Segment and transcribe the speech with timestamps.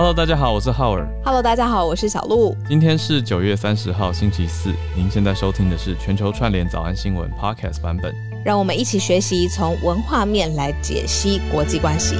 [0.00, 1.06] Hello，大家好，我是浩尔。
[1.22, 2.56] Hello，大家好，我是小鹿。
[2.66, 4.72] 今天是九月三十号，星期四。
[4.96, 8.10] 您现在收听的是全球串联早安新闻 Podcast 版本。
[8.42, 12.16] 让我们一起学习从文化面来解析国际关系。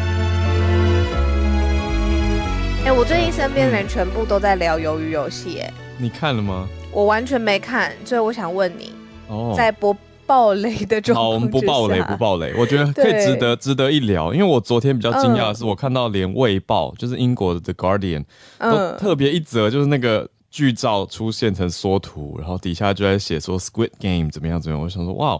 [2.85, 6.69] 哎、我最近身边的人全部都在聊鱿鱼游戏，哎，你看了吗？
[6.93, 8.93] 我完全没看，所以我想问你，
[9.29, 9.97] 哦，在不
[10.31, 12.55] 爆雷的状况好，我们不暴雷，不暴雷。
[12.57, 18.21] 我觉得可以值得值得一聊，因为我昨天比较惊讶的嗯是，我看到连《卫报》就是英国的《The Guardian》
[18.59, 24.85] 都嗯，特别一则，就是那个剧照出现成缩图，然后底下就在写说 Squid Game 怎么样怎么样。
[24.85, 25.31] 我想说哇，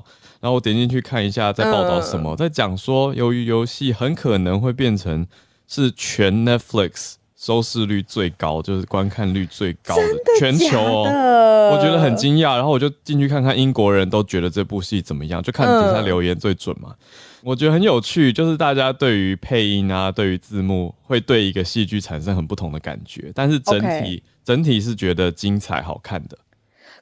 [0.41, 5.25] 然后我点进去看一下，在报道什嗯么，在讲说由于游戏很可能会变成
[5.69, 10.03] 是全 Netflix 收视率最高，就是观看率最高的
[10.39, 11.09] 全球哦。
[11.09, 16.95] 哦我觉得很惊讶，然后我就进去看看英国人都觉得这部戏怎么样，就看底下嗯留言最准嘛。
[17.43, 26.37] 我觉得很有趣，就是大家对于配音啊，对于字幕，会对一个戏剧产生很不同的感觉，但是整体整体是觉得精彩好看的。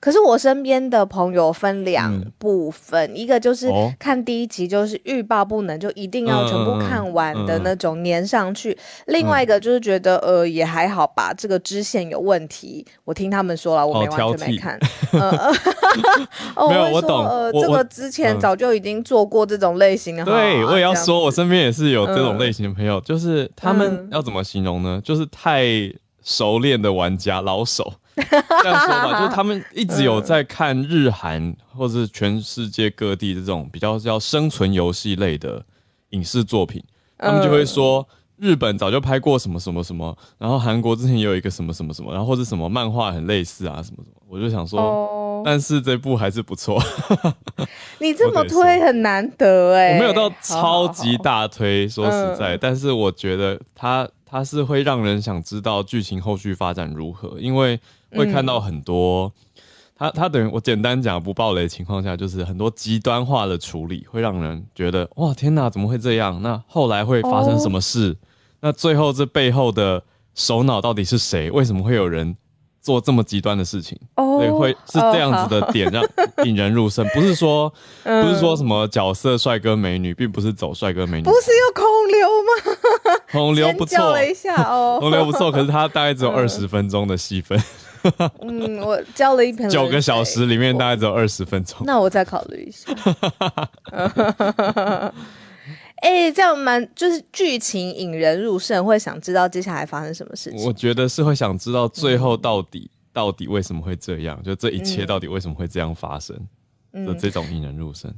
[0.00, 8.72] 可是我身边的朋友分两嗯部分，一个就是哦看第一集就是欲罢不能，就一定要全部看完的那种粘上去；
[9.06, 12.86] 另外一个就是觉得呃也还好吧，这个支线有问题。
[13.04, 14.78] 我听他们说了，我没完全没看。
[15.12, 15.52] 呃，呃
[16.54, 20.24] 哦，没有我懂呃，这个之前嗯早就已经做过这种类型的。
[20.24, 25.00] 对，我也要说，我身边也是有这种嗯类型的朋友，就是他们嗯要怎么形容呢？
[25.02, 25.64] 就是太
[26.28, 27.94] 熟练的玩家，老手。
[28.18, 35.64] 这样说吧， 就是他们一直有在看日韩或者是全世界各地这种比较叫生存游戏类的
[36.10, 36.82] 影视作品，
[37.16, 38.06] 他们就会说。
[38.40, 46.80] 日本早就拍过什么什么什么，然后韩国之前也有一个什么什么什么，然后或者什么漫画很类似啊，什么什么，我就想说，哦，但是这部还是不错。
[47.98, 51.10] 你这么推很难得哎，我没有到超级。
[51.10, 57.80] 好好大推，说实在，嗯但是我觉得它它是会让人想知道剧情后续发展如何，因为
[58.12, 59.32] 会看到很多。
[59.96, 66.40] 它它等于我简单讲不暴雷的情况下，就是很多极端化的处理，会让人觉得哇天哪，怎么会这样？
[66.42, 68.16] 那后来会发生什么事？
[68.60, 70.02] 那最后这背后的
[70.34, 71.50] 首脑到底是谁？
[71.50, 72.36] 为什么会有人
[72.88, 73.98] 做这么极端的事情？
[74.14, 76.02] 哦对，会是这样子的点让
[76.46, 77.70] 引人入胜，不是说
[78.04, 83.20] 嗯不是说什么角色帅哥美女，并不是走帅哥美女不，是有孔刘吗？
[83.30, 87.62] 洪流不错了，一下哦， 洪流不错，可是他大概只有二十分钟的戏份，
[88.40, 91.76] 嗯，我交了一盆九个小时里面大概只有二十分钟。
[91.82, 92.86] 那我再考虑一下。
[96.02, 100.64] 哎、这样蛮就是剧情引人入胜，会想知道接下来发生什么事情。
[100.64, 106.36] 我觉得是会想知道最后到底到底为什么会这样，就这一切嗯到底为什么会这样发生
[106.92, 108.14] 的这种引人入胜。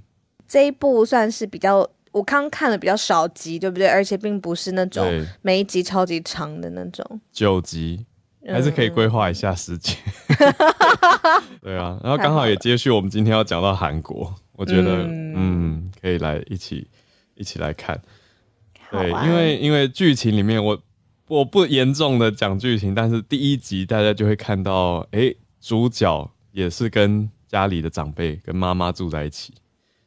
[0.46, 3.88] 这一部算是比较，我刚看了比较少集，对不对？
[3.88, 7.20] 而且并不是那种，每一集超级长的那种。
[7.32, 8.04] 九集
[8.46, 9.96] 还是可以规划一下时间。
[11.62, 16.86] 对啊，然后刚好也接续我们今天要讲到韩国，我觉得嗯嗯可以来一起
[17.40, 18.00] 一起来看。
[18.92, 20.80] 对，因为因为剧情里面我
[21.26, 29.54] 我不严重的讲剧情，但是第一集大家就会看到，哎，主角也是跟家里的长辈跟妈妈住在一起。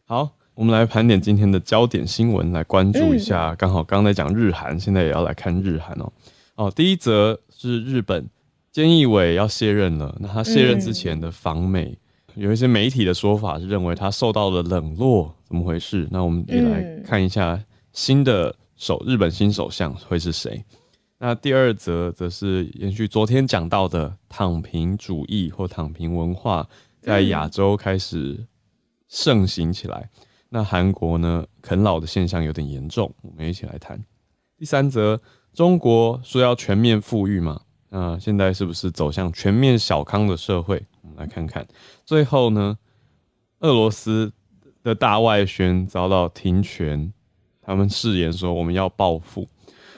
[0.05, 3.55] 好，我们来盘点今天的焦点新闻，来关注一下。
[3.55, 6.11] 刚好刚才讲日韩，现在也要来看日韩哦。
[6.55, 8.29] 哦，第一则是日本
[8.73, 11.97] 菅义伟要卸任了，那他卸任之前的访美。
[12.35, 16.07] 有一些媒体的说法是认为他受到了冷落，怎么回事？
[16.11, 20.63] 那我们也来看一下新的首日本新首相会是谁。
[21.19, 26.67] 那第二则则是延续昨天讲到的躺平主义或躺平文化
[27.01, 28.45] 在亚洲开始
[29.07, 30.09] 盛行起来。
[30.49, 34.03] 那韩国呢，啃老的现象有点严重，我们一起来谈。
[34.57, 35.19] 第三则，
[35.53, 40.85] 中国说要全面富裕嘛，那现在是不是走向全面小康的社会？
[41.15, 41.65] 来看看。
[42.05, 42.77] 最后呢，
[43.59, 44.31] 俄罗斯
[44.83, 47.11] 的大外宣遭到停权，
[47.61, 49.47] 他们誓言说我们要报复。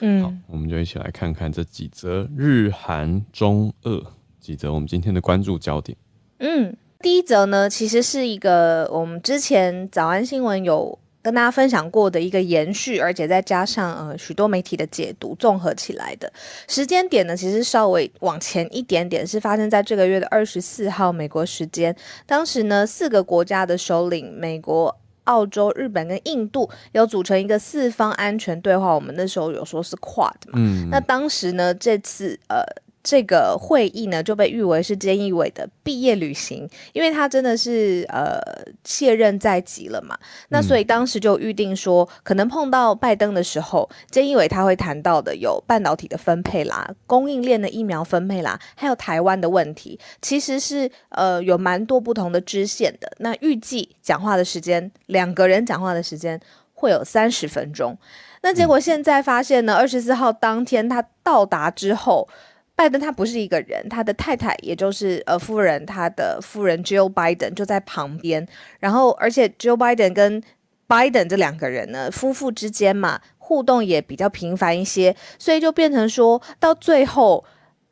[0.00, 5.96] 嗯好嗯，，我们就一起来看看这几则日韩中俄几则我们今天的关注焦点。
[6.38, 16.32] 嗯，第一则呢，其实是一个我们之前早安新闻有跟大家分享过的一个延续，而且再加上呃许多媒体的解读综合起来的
[16.68, 21.96] 时间点呢，其实稍微往前一点点，是发生在这个月的二十四号美国时间。
[22.26, 24.96] 当时呢，四个国家的首领，美国。
[25.26, 32.62] 澳洲、日本跟印度有组成一个四方安全对话，我们那时候有说是 Quad 嘛，嗯，那当时呢，这次呃，
[33.08, 38.40] 这个会议呢就被誉为是菅义伟的毕业旅行，因为他真的是呃
[38.82, 40.18] 卸任在即了嘛。
[40.48, 53.08] 那所以当时就预定说，可能碰到拜登的时候，菅义伟他会谈到的有半导体的分配啦、供应链的疫苗分配啦，还有台湾的问题，其实是呃有蛮多不同的支线的。
[53.18, 56.40] 那预计讲话的时间，两个人讲话的时间
[56.74, 57.96] 会有三十分钟。
[58.42, 62.28] 那结果现在发现呢，二十四号当天他到达之后。
[62.76, 68.46] 拜登他不是一个人，他的太太也就是呃夫人，他的夫人 Jill Biden 就在旁边。
[68.78, 70.42] 然后，而且 Jill Biden 跟
[70.86, 77.42] Biden 这两个人呢，夫妇之间嘛，互动也比较频繁一些，所以就变成说到最后，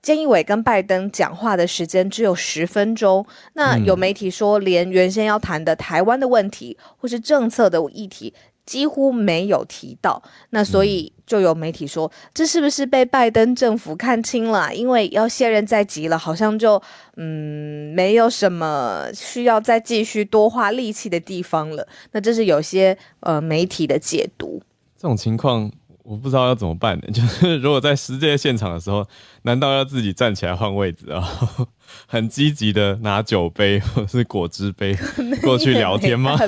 [0.03, 3.27] 菅义伟跟拜登讲话的时间只有十分钟。
[3.55, 8.35] 那有媒体说，连原先要谈的台湾的问题或是政策的议题。
[8.67, 14.75] 几乎没有提到，那所以就有媒体说，这是不是被拜登政府看清了？
[14.75, 16.81] 因为要卸任在即了，好像就
[17.17, 21.87] 嗯没有什么需要再继续多花力气的地方了。
[22.13, 24.63] 那这是有些呃媒体的解读。
[24.97, 25.71] 这种情况。
[26.05, 27.05] 我不知道要怎么办呢？
[27.11, 29.03] 就是如果在世界现场的时候，
[29.45, 31.27] 难道要自己站起来换位置啊？
[32.07, 34.95] 很积极的拿酒杯或是果汁杯
[35.43, 36.39] 过去聊天吗？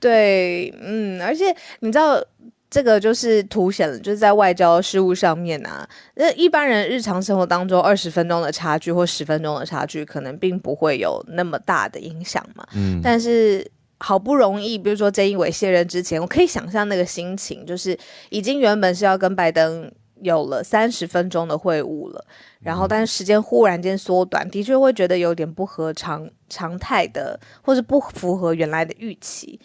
[0.00, 2.18] 对，嗯，而且你知道
[2.74, 12.66] 这个就是凸显了，就是在外交事务上面啊，那一般人日常生活当中二十分钟的差距或十分钟的差距，可能并不会有那么大的影响嘛。
[12.74, 13.64] 嗯，但是。
[14.00, 17.96] 好不容易，比如说菅义伟卸任之前，我可以想象那个心情，就是
[18.28, 19.90] 已经原本是要跟拜登
[20.20, 22.22] 有了三十分钟的会晤了，
[22.60, 29.58] 然后但是时间忽然间缩短，的确会觉得有点不合常常态的，或是不符合原来的预期。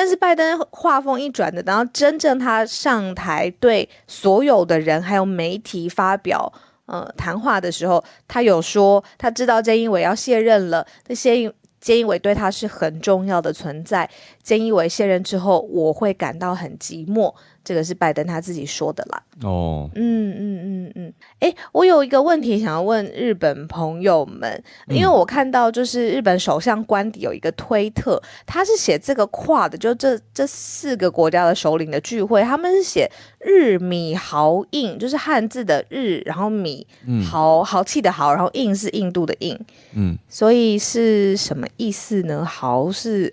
[0.00, 6.52] 但是拜登话锋一转的，然后真正他上台对所有的人还有媒体发表
[6.86, 11.52] 呃谈话的时候，他有说他知道菅义伟要卸任了，那些。
[11.80, 14.10] 菅义伟对他是很重要的存在。
[14.44, 17.32] 菅义伟卸任之后，我会感到很寂寞。
[17.68, 19.22] 这个是拜登他自己说的啦。
[19.42, 20.40] 哦，嗯嗯
[20.86, 33.06] 嗯嗯，哎，我有一个问题想要问日本朋友们，因为我看到就是日本首相官邸有一个推特，他是写这个跨的，就这这四个国家的首领的聚会，他们是写
[33.38, 36.86] 日米豪印，就是汉字的日，然后米
[37.30, 39.54] 豪豪气的豪，然后印是印度的印，
[39.94, 42.42] 嗯，所以是什么意思呢？
[42.42, 43.30] 豪是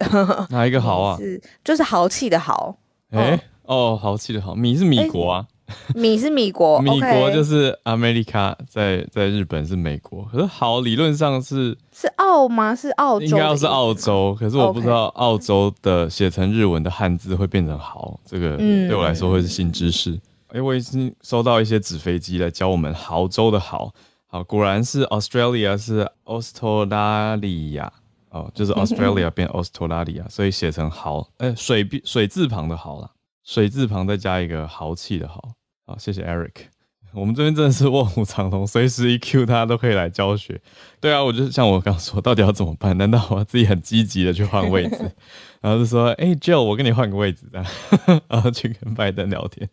[0.50, 1.16] 哪一个豪啊？
[1.24, 2.76] 是就是豪气的豪，
[3.12, 3.40] 哎。
[3.68, 5.48] 哦，豪气的豪，米是米国啊，
[5.96, 12.76] 米是米国， 米国就是 America，在在日本是美国，可是豪理论上是是澳吗？
[12.76, 13.26] 是澳洲？
[13.26, 20.20] 应该要是澳洲，可是我不知道澳洲的写成日文的汉字会变成豪，这个对我来说会是新知识。
[20.50, 23.92] 哎，我已经收到一些纸飞机来教我们豪州的豪，
[24.28, 27.90] 好，果然是 Australia 是 Australia，
[28.30, 33.10] 哦，就是 Australia 变 Australia，所以写成豪，哎，水水字旁的豪了。
[33.45, 35.39] 水字旁再加一个豪气的豪，
[35.86, 36.65] 好，谢谢 Eric。
[37.13, 40.59] 我们这边真的是卧虎藏龙，随时一 Q 他都可以来教学。
[41.00, 42.97] 对啊，我就像我刚说，到底要怎么办？
[42.97, 44.97] 难道我要自己很积极的去换位置，
[45.62, 49.69] 然后就说，哎，Jill，我跟你换个位置，这样，然后去跟拜登聊天。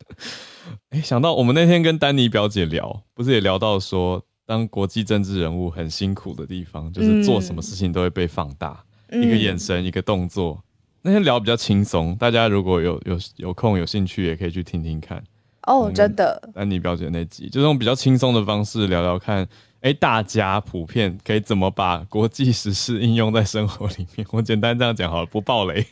[0.91, 10.63] 哎，想到我们那天跟丹尼表姐聊，不是也聊到说，当国际政治人物很辛苦的地方，就是做什么事情都会被放大，一个眼神，一个动作。
[11.03, 15.23] 那天聊比较轻松，大家如果有有有空有兴趣，也可以去听听看。
[15.67, 16.51] 哦，真的。
[16.55, 19.47] 丹妮表姐那集，就用比较轻松的方式聊聊看，
[19.81, 24.27] 哎，大家普遍可以怎么把国际时事应用在生活里面？
[24.31, 25.85] 我简单这样讲好了，不爆雷。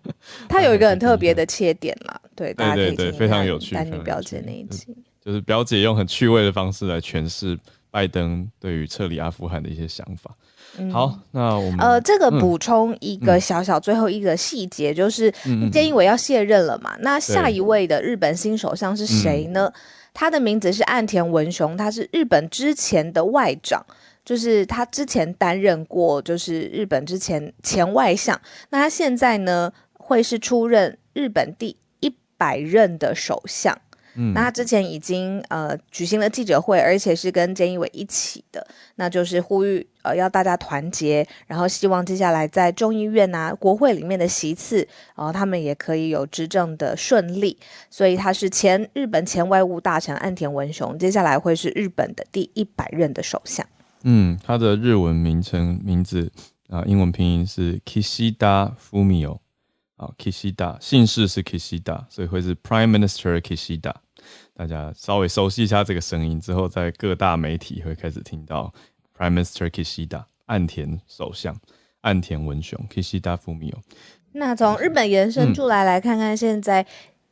[0.48, 3.74] 它有一个很特别的切点啦，对，对对对，非常有趣。
[3.74, 7.58] 丹妮表姐那一集，就是表姐用很趣味的方式来诠释
[7.90, 10.34] 拜登对于撤离阿富汗的一些想法。
[10.92, 15.32] 好，那我们呃，这个补充一个小小最后一个细节，就是
[15.72, 16.96] 菅义伟要卸任了嘛？
[17.00, 19.72] 那下一位的日本新首相是谁呢？
[20.14, 23.84] 他的名字是岸田文雄，他是日本之前的外长，
[24.24, 28.40] 就是他之前担任过，就是日本之前前外相。
[28.70, 33.76] 那他现在呢，会是出任日本第一百任的首相。
[34.34, 47.56] 那他之前已经呃举行了记者会，而且是跟菅义伟一起的，那就是呼吁要大家团结，然后希望接下来在众议院啊、国会里面的席次，然后他们也可以有执政的顺利。
[47.90, 53.66] 所以他是前日本前外务大臣岸田文雄，接下来会是日本的第一百任的首相。
[54.02, 56.30] 嗯，他的日文名称名字
[56.68, 59.38] 啊，英文拼音是 Kishida Fumio，
[59.96, 63.94] 啊，Kishida 姓氏是 Kishida，所以会是 Prime Minister Kishida。
[64.54, 68.72] 大家稍微熟悉一下这个声音之后，在各大媒体会开始听到
[69.18, 71.56] Prime Minister Kishida 岸田首相
[72.02, 73.74] 岸田文雄 Kishida Fumio。
[74.32, 76.86] 那从日本延伸出来，来看看现在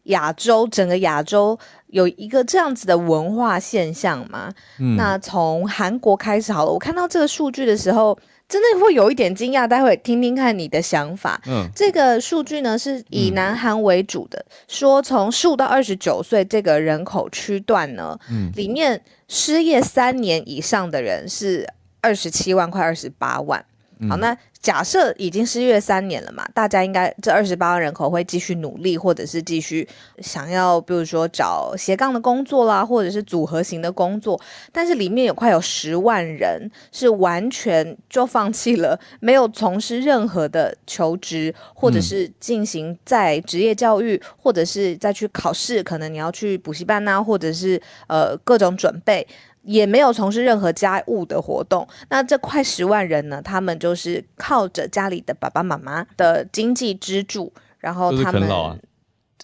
[0.04, 4.52] 亚洲整个亚洲有一个这样子的文化现象吗？
[4.96, 6.72] 那从韩国开始好了。
[6.72, 8.18] 我看到这个数据的时候。
[8.48, 11.40] 真的会有一点惊讶，待会听听看你的想法。
[11.46, 21.66] 嗯，这个数据呢是以南韩为主的，说从十五到二十九岁这个人口区段呢，嗯，里面失业三年以上的人是
[22.00, 23.64] 二十七万块二十八万。
[24.08, 29.88] 好，那假设已经失业三年了嘛，大家应该这二十八万人口会继续努力，或者是继续
[30.18, 34.38] 想要，比如说找斜杠的工作啦，或者是组合型的工作。
[34.70, 49.26] 但是里面有快有十万人是完全就放弃了，没有从事任何的求职，或者是进行在职业教育，或者是再去考试，可能你要去补习班呐，或者是呃各种准备。
[49.66, 53.42] 也没有从事任何家务的活动，那这快十万人呢？
[53.42, 58.48] 他们就是靠着家里的爸爸妈妈的经济支柱，然后他们，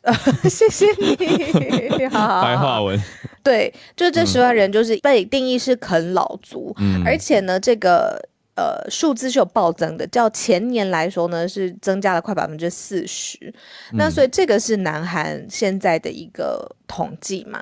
[0.02, 0.14] 呃，
[0.48, 1.16] 谢谢你，
[2.08, 2.96] 白话文，
[3.42, 6.74] 对，就这十万人就是被定义是啃老族，
[7.04, 8.20] 而且呢，这个
[8.54, 13.52] 呃数字是有暴增的，较前年来说呢是增加了快百分之四十，
[13.94, 17.60] 那所以这个是南韩现在的一个统计嘛。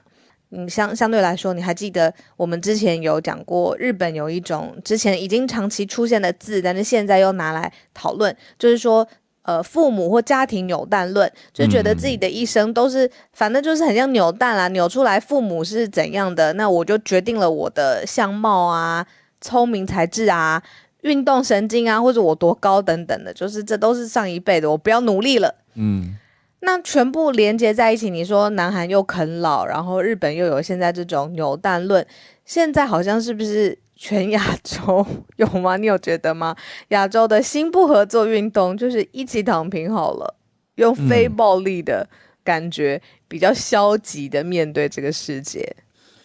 [0.53, 9.07] 嗯，相相对来说，你还记得我们之前有讲过，日本有一种之前已经长期出现的字，但是现在又拿来讨论，就是说，
[9.43, 19.07] 呃，父母或家庭扭蛋论，就觉得自己的一生都是，反正就是很像扭蛋啦，扭出来父母是怎样的，那我就决定了我的相貌啊、
[19.41, 20.61] 聪明才智啊、
[21.03, 25.55] 运动神经啊，或者我多高等等的，就是这都是上一辈的，我不要努力了。
[25.75, 26.17] 嗯。
[26.63, 32.07] 那全部连接在一起，你说南韩又啃老，然后日本又有现在这种扭蛋论，
[32.45, 35.79] 现在好像是不是全亚洲 有吗？
[35.79, 36.55] 你有觉得吗？
[36.89, 40.37] 亚洲的新不合作运动就是一起躺平好了，
[40.75, 42.07] 用非暴力的
[42.45, 45.75] 感觉，比较消极的面对这个世界。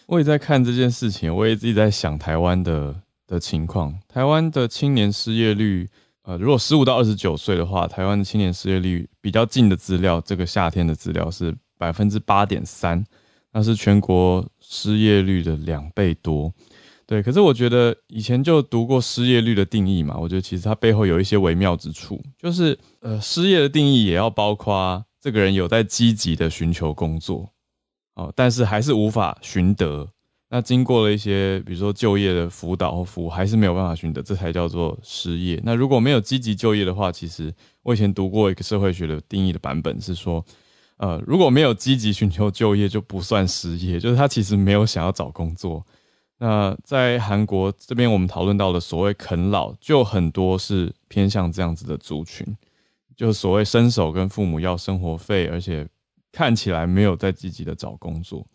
[0.06, 2.94] 我也在看这件事情，我也自己在想台湾的
[3.26, 5.88] 的情况，台湾的青年失业率。
[6.26, 13.04] 呃，如果十五到二十九岁的话，台湾的青年失业率比较近的资料，这个夏天的资料是百分之八点三，
[13.52, 16.52] 那是全国失业率的两倍多。
[17.06, 27.48] 对，可是我觉得以前就读过失业率的定义嘛，我觉得其实它背后有一些微妙之处，就是呃，失业的定义也要包括这个人有在积极的寻求工作，
[28.16, 30.08] 哦，但是还是无法寻得。
[30.48, 35.60] 那经过了一些，比如说就业的辅导和服务，还是没有办法寻得，这才叫做失业。
[35.64, 40.44] 那如果没有积极就业的话，其实我以前读过一个社会学的定义的版本是说，
[40.98, 45.84] 呃，如果没有积极寻求就业，就不算失业，就是他其实没有想要找工作。
[46.38, 52.46] 那在韩国这边，我们讨论到的所谓啃老，就很多是偏向这样子的族群，
[53.16, 55.84] 就所谓伸手跟父母要生活费，而且
[56.30, 58.46] 看起来没有在积极的找工作。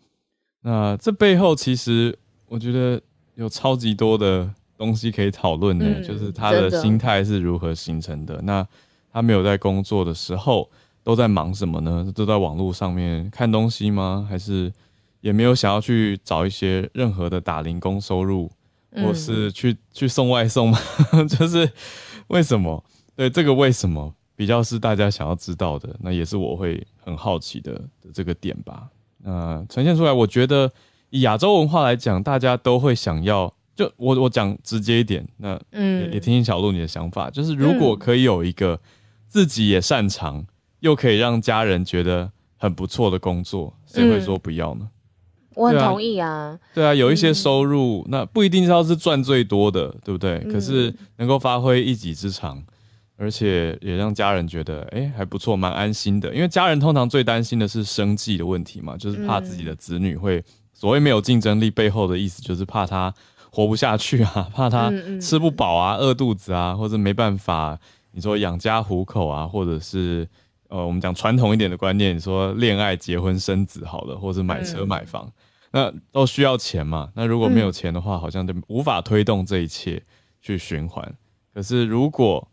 [0.62, 2.16] 那这背后其实
[2.46, 3.00] 我觉得
[3.34, 8.40] 有超级多的东西可以讨论的，就是他的心态是如何形成的。
[8.42, 8.66] 那
[9.12, 10.70] 他没有在工作的时候
[11.02, 12.10] 都在忙什么呢？
[12.14, 14.26] 都在网络上面看东西吗？
[14.28, 14.72] 还是
[15.20, 18.50] 也没有想要去找一些任何的打零工收入，
[18.92, 20.78] 或是去去送外送吗？
[21.28, 21.70] 就是
[22.28, 22.82] 为什么？
[23.14, 25.94] 对这个为什么比较是大家想要知道的？
[26.00, 28.88] 那也是我会很好奇的的这个点吧。
[29.24, 30.70] 呃，呈现出来，我觉得
[31.10, 38.80] 以亚洲文化来讲，大家都会想要，就我我讲直接一点，那嗯，也听听小鹿你的想法，就是如果可以有一个
[39.28, 40.44] 自己也擅长，
[40.80, 44.88] 又可以让家人觉得很不错的工作，谁会说不要呢？
[45.54, 50.38] 我很同意啊，对啊，有一些收入，那不一定要是赚最多的，对不对？
[50.50, 52.62] 可是能够发挥一己之长。
[53.16, 56.34] 而且也让家人觉得，哎，还不错，蛮安心的。
[56.34, 60.42] 因为家人通常最担心的是生计的问题嘛，就是怕自己的子女会
[60.72, 63.14] 所谓没有竞争力，背后的意思就是怕他
[63.50, 64.90] 活不下去啊， 怕他
[65.20, 67.78] 吃不饱啊，饿肚子啊，或者没办法，
[68.12, 70.26] 你说养家糊口啊，或者是
[70.68, 75.30] 呃，我们讲传统一点的观念，你说恋爱、结婚、生子好了，或者买车买房，
[75.70, 77.10] 那都需要钱嘛。
[77.14, 80.02] 那如果没有钱的话，好像就无法推动这一切
[80.40, 81.14] 去循环。
[81.54, 82.48] 可是如果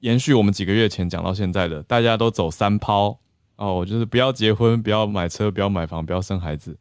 [0.00, 3.18] 延续我们几个月前讲到现在的，大家都走三抛
[3.56, 6.76] 哦，就是不要结婚，不要买车，不要买房，不要生孩子。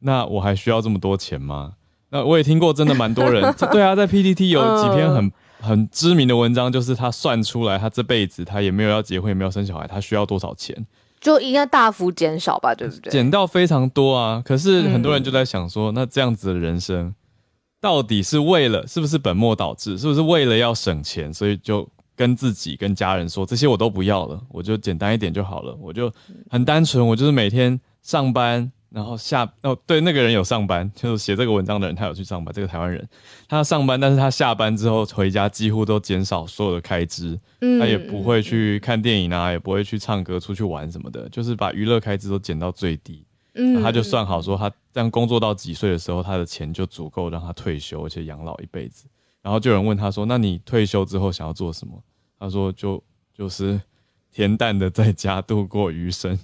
[0.00, 1.74] 那我还需要这么多钱吗？
[2.10, 3.42] 那我也听过，真的蛮多人。
[3.72, 10.86] 对啊，在 PPT 有几篇很很知名的文章，就是他算出来，他这辈子他也没有要结婚，也没有生小孩，他需要多少钱？
[11.20, 13.10] 就应该大幅减少吧，对不对？
[13.10, 14.42] 减到非常多啊！
[14.44, 17.14] 可是很多人就在想说，那这样子的人生，
[17.80, 19.96] 到底是为了是不是本末倒置？
[19.96, 26.12] 是不是为了要省钱，所以就跟自己跟家人说这些我都不要了，我就简单一点就好了，我就
[26.50, 28.70] 很单纯，我就是每天上班。
[28.90, 32.54] 然后下哦，对，那个人有上班，就是写这个文章的人，他有去上班。
[32.54, 33.04] 这个台湾人，
[33.48, 37.36] 他上班，但是他下班之后回家几乎都减少所有的开支，
[37.80, 43.24] 他也不会去看电影啊，也不会去唱歌、出去玩什么的，就是把娱乐开支都减到最低。
[43.54, 49.06] 嗯，他就算好说，他这样工作到几岁的时候，他的钱就足够让他退休，而且养老一辈子。
[49.44, 51.92] 然后就有人问他说：“那你退休之后想要做什么？”
[52.40, 53.00] 他说：“就
[53.36, 53.78] 就是
[54.34, 56.36] 恬淡的在家度过余生。”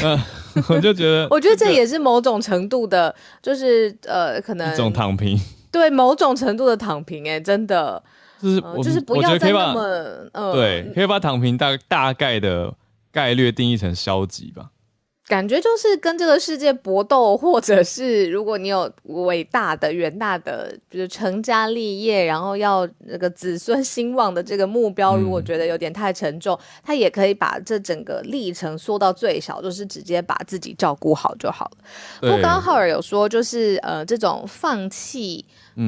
[0.00, 0.16] 嗯，
[0.70, 5.36] 我就觉得，我觉得这也是某种程度的，就是呃，可能一种躺平，
[5.72, 8.00] 对某种程度的躺平，哎，真的，
[8.40, 9.80] 就是就是不要再那么，
[10.32, 12.72] 呃，对，可以把躺平大大概的
[13.10, 14.70] 概率定义成消极吧。
[15.30, 31.78] 感觉就是跟这个世界搏斗，或者是如果你有伟大的、远大的，就是成家立业，然后要那个子孙兴旺的这个目标，如果觉得有点太沉重，他也可以把这整个历程缩到最小，就是直接把自己照顾好就好了。
[32.20, 35.44] 不过刚刚浩尔有说，就是呃，这种放弃。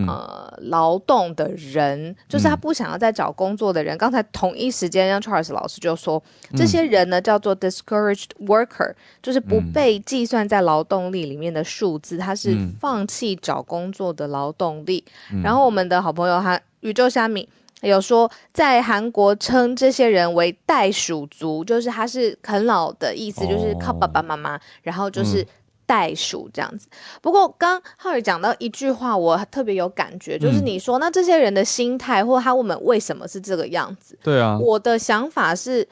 [0.09, 3.99] 呃，劳动的人就是他不想要再找工作的人。
[3.99, 6.23] 刚才同一时间，让 Charles 老师就说，
[6.57, 15.05] 这些人呢叫做 discouraged worker，就是不被计算在劳动力里面的数字，他是放弃找工作的劳动力。
[15.43, 17.47] 然后我们的好朋友哈宇宙虾米
[17.83, 25.47] 有说，在韩国称这些人为袋鼠族，就是他是啃老的意思，就是靠爸爸妈妈，然后就是。
[25.85, 26.87] 袋鼠这样子，
[27.21, 34.19] 不过刚浩宇讲到一句话，我特别有感觉，就是你说那这些人的心态，或他问为什么是这个样子？
[34.23, 35.87] 对啊，我的想法是，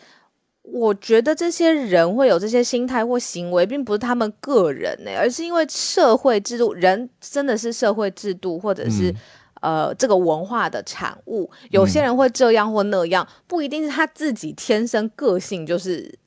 [0.62, 9.14] 我觉得这些人会有这些心态或行为，并不是他们个人呢，而是因为社会制度，人真的是社会制度，或者是
[9.60, 11.50] 呃这个文化的产物。
[11.70, 16.19] 有些人会这样或那样，不一定是他自己天生个性就是。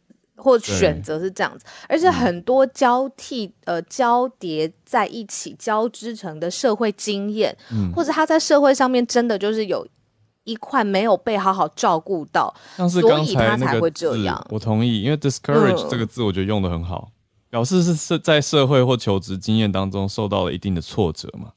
[0.43, 7.57] 或选择是这样子，而且很多交替呃交叠在一起交织成的社会经验，
[7.95, 9.87] 或者他在社会上面真的就是有
[10.43, 12.53] 一块没有被好好照顾到，
[12.89, 14.45] 所以他才会这样。
[14.49, 17.09] 我同意，因为 discourage 这个字我觉得用的很好，
[17.49, 21.53] 表示是是在社会或求职经验当中受到了一定的挫折嘛，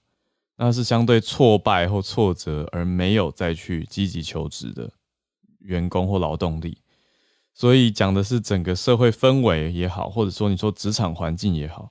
[0.59, 4.88] 那是相对挫败或挫折而没有再去积极求职的
[5.59, 6.79] 员工或劳动力。
[7.59, 11.90] 所以讲的是整个社会氛围也好，或者说你说职场环境也好，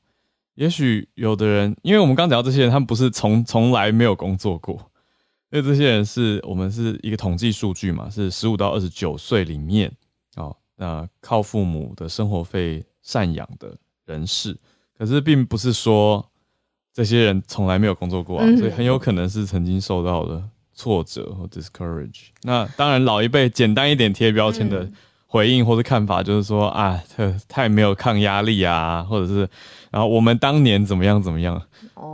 [0.54, 4.76] 也许有的人，因为我们刚讲到这些人，他们不是从从来没有工作过，
[5.50, 9.92] 因为这些人是我们是一个统计数据嘛，是十五到二十九岁里面
[10.36, 13.76] 哦，那靠父母的生活费赡养的
[14.06, 14.56] 人士，
[14.96, 16.24] 可是并不是说
[16.94, 22.28] 这些人从来没有工作过啊，所以很有可能是曾经受到了挫折或 discourage。
[22.44, 24.88] 那当然老一辈简单一点贴标签的。
[25.36, 29.40] 回应或者看法就是说啊，太太没有抗压力啊，或者是，
[29.92, 31.62] 然后我们当年怎么样怎么样，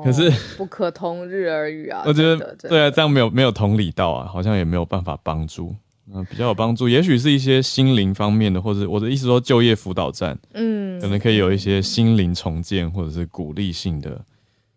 [0.03, 2.01] 可是不可同日而语啊。
[2.07, 5.75] 我觉得对啊，这样没有没有同理到啊，好像也没有办法帮助。
[6.11, 14.19] 嗯，比较有帮助，也许是一些心灵方面的，或者我的意思说就业辅导站，嗯，可能可以有一些心灵重建或者是鼓励性的，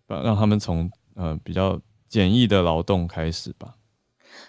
[0.07, 1.81] 让让他们从呃比较
[2.11, 3.75] 简易的劳动开始吧。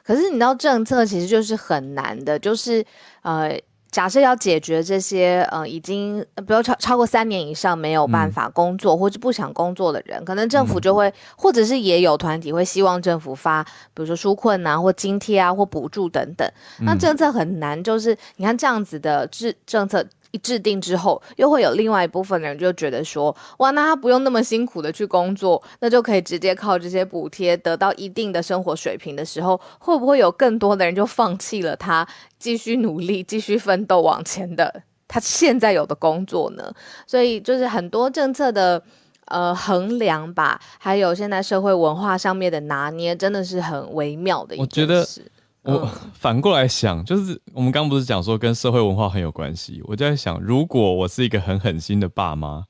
[0.03, 2.85] 可是你知道政策其实就是很难的，就是
[3.21, 3.57] 呃。
[3.91, 16.45] 假设要解决这些呃已经比如超超过三年以上没有办法工作或者不想工作的人，可能政府就会，或者是也有团体会希望政府发，比如说纾困啊或津贴啊或补助等等。
[16.79, 20.05] 那政策很难，就是你看这样子的制政策。
[20.37, 32.07] 制定之后，又会有另外一部分人就觉得说，哇，那他不用那么辛苦的去工作，那就可以直接靠这些补贴得到一定的生活水平的时候，会不会有更多的人就放弃了他
[32.39, 36.73] 继续努力、 继续奋斗往前的他现在有的工作呢？
[37.05, 38.81] 所以就是很多政策的
[39.25, 45.31] 呃衡量吧，还有现在社会文化上面的拿捏，真的是很微妙的一件事。
[45.65, 49.81] 我反过来想，就是我们刚不是讲说跟社会文化很有关系？
[49.85, 52.65] 我就在想，如果我是一个很狠心的爸妈，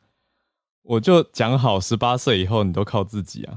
[0.84, 3.56] 我就讲好十八岁以后你都靠自己啊。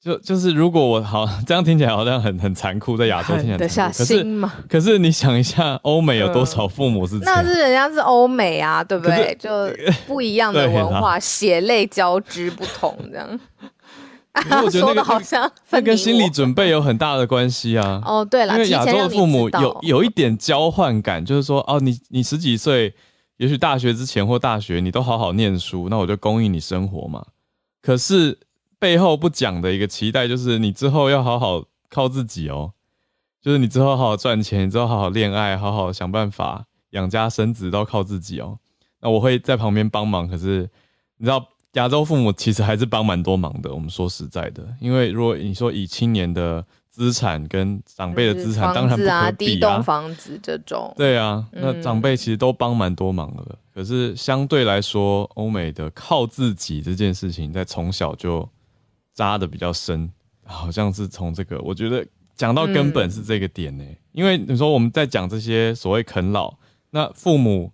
[0.00, 4.52] 就就是如果我好这样听起来好像很很残酷，在亚洲听起来得下心吗？
[4.68, 7.20] 可是你想一下，欧美有多少父母是？
[7.20, 9.36] 那是人家是欧美啊，对不对？
[9.38, 9.50] 就
[10.04, 13.40] 不一样的 文化，血泪交织不同这样。
[14.62, 18.02] 我觉得那个 好像那跟心理准备有很大的关系啊。
[18.04, 22.94] 哦，对了，因为亚洲的父母有有一点交换感，就是说，哦，你你十几岁
[23.36, 27.26] 也许大学之前或大学你都好好念书，那我就供应你生活嘛。
[27.82, 28.38] 可是
[28.78, 32.72] 背后不讲的一个期待，就是你之后要好好靠自己哦，
[33.42, 38.58] 就是你之后好好赚钱，你之后好好恋爱，好好想办法养家生子，都要靠自己哦。
[39.00, 40.70] 那我会在旁边帮忙，可是
[41.18, 43.72] 你知道，亚洲父母其实还是帮蛮多忙的。
[43.72, 53.58] 我们说实在的，因为如果你说以青年的资产跟长辈的资产，当然不可比啊，栋房子这种，对啊，那长辈其实都帮蛮多忙的。
[53.74, 58.46] 可是相对来说，欧美的靠自己这件事情，在从小就
[59.14, 60.10] 扎的比较深，
[60.44, 62.06] 好像是从这个，我觉得
[62.36, 63.84] 讲到根本是这个点呢。
[64.12, 66.54] 因为你说我们在讲这些所谓啃老，
[66.90, 67.72] 那父母。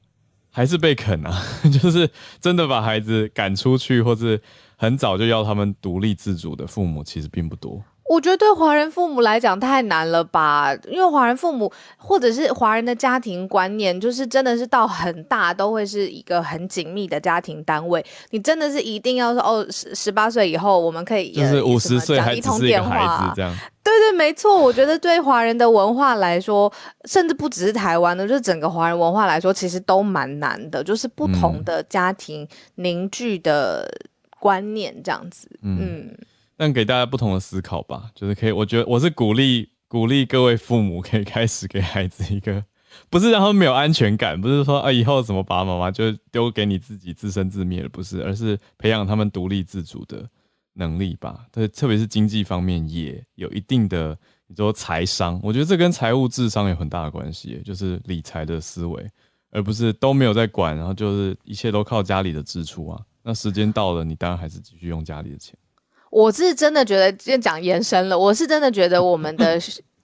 [0.58, 1.40] 还是被啃啊，
[1.80, 4.42] 就是真的把孩子赶出去，或是
[4.76, 7.80] 很早就要他们独立自主的父母，其实并不多。
[8.08, 18.04] 我觉得对华人父母来讲太难了吧，因为华人父母或者是华人的家庭观念，就是真的是到很大都会是一个很紧密的家庭单位。
[18.30, 23.54] 你真的是一定要说哦，十十八岁以后我们可以就是五十岁还只是一个孩子这样。
[23.84, 24.56] 对对，没错。
[24.56, 26.72] 我觉得对华人的文化来说，
[27.04, 30.82] 甚至不只是台湾的，就是整个华人文化来说，其实都蛮难的。
[30.82, 33.86] 就是不同的家庭凝聚的
[34.40, 36.14] 观念这样子，嗯。
[36.58, 42.64] 但给大家不同的思考吧，就是可以，我觉得我是鼓励鼓励各位父母可以开始给孩子一个，
[43.08, 50.28] 不是让他们没有安全感，不是说啊以后什么爸爸妈妈就丢给你自己自生自灭了，不是，而是培养他们独立自主的
[50.72, 51.46] 能力吧。
[51.52, 54.18] 对，特别是经济方面也有一定的，
[54.48, 59.08] 你说财商，我觉得这跟财务智商有很大的关系，就是理财的思维，
[59.52, 63.00] 而不是都没有在管，然后就是一切都靠家里的支出啊。
[63.22, 65.56] 那时间到了，你当然还是继续用家里的钱。
[66.10, 68.18] 我是真的觉得，今天讲延伸了。
[68.18, 69.58] 我是真的觉得，我们的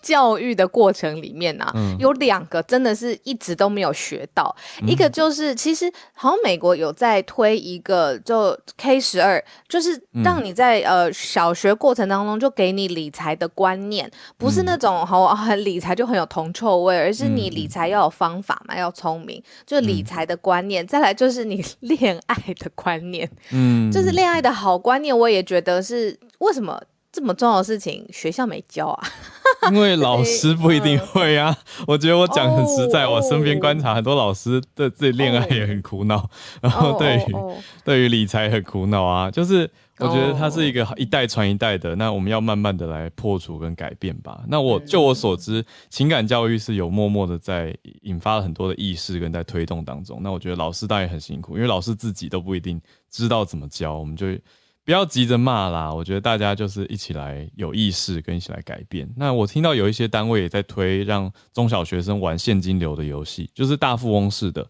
[0.05, 1.65] 教育的过程里面呢，
[1.99, 4.55] 有两个真的是一直都没有学到。
[4.87, 20.87] 一个就是，其实好像美国有在推一个，就 K 十二，就是让你在呃小学过程当中就给你理财的观念，不是那种好很理财就很有铜臭味，而是你理财要有方法嘛，要聪明，就理财的观念。
[20.87, 26.79] 再来就是你恋爱的观念，嗯，就是恋爱的好观念，我也觉得是为什么。
[27.15, 29.09] 这么重要的事情，学校没教啊？
[29.71, 31.57] 因为老师不一定会啊。
[31.87, 36.29] 我觉得我讲很实在，我身边观察很多老师对自己恋爱也很苦恼，
[36.61, 37.37] 然后对于
[37.85, 39.31] 对于理财很苦恼啊。
[39.31, 44.43] 就是我觉得它是一个一代传一代的，那我们要慢慢的来破除跟改变吧。
[44.49, 47.73] 那我就我所知，情感教育是有默默的在
[48.03, 50.19] 引发了很多的意识跟在推动当中。
[50.21, 54.27] 那我觉得老师当然很辛苦，因为老师自己都不一定知道怎么教，我们就。
[54.85, 59.09] 不要急着骂啦，我觉得大家就是一起来有意识跟一起来改变。
[59.17, 64.63] 那我听到有一些单位也在推让中小学生玩现金流的游戏，就是大富翁式的，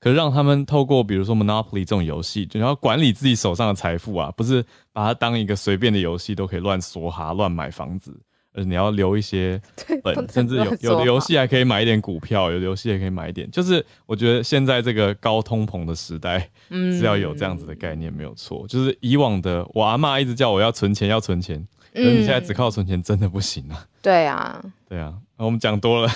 [0.00, 8.20] 可是让他们透过比如说 Monopoly 这种游戏，就要管理自己手上的财富啊，不是把它当一个随便的游戏都可以乱梭哈、乱买房子。
[8.52, 9.60] 呃，你要留一些
[10.02, 13.48] 本，甚至有有的游戏还可以买一点股票，有的游戏也可以买一点。
[13.50, 18.66] 就是我觉得现在这个高通膨的时代，嗯，是要有这样子的概念，没有错。
[18.66, 23.86] 就是以往的我阿妈一直叫我要存钱，要存钱，可是你现在只靠存钱真的不行啊。
[24.02, 26.10] 对啊，对啊，我们讲多了，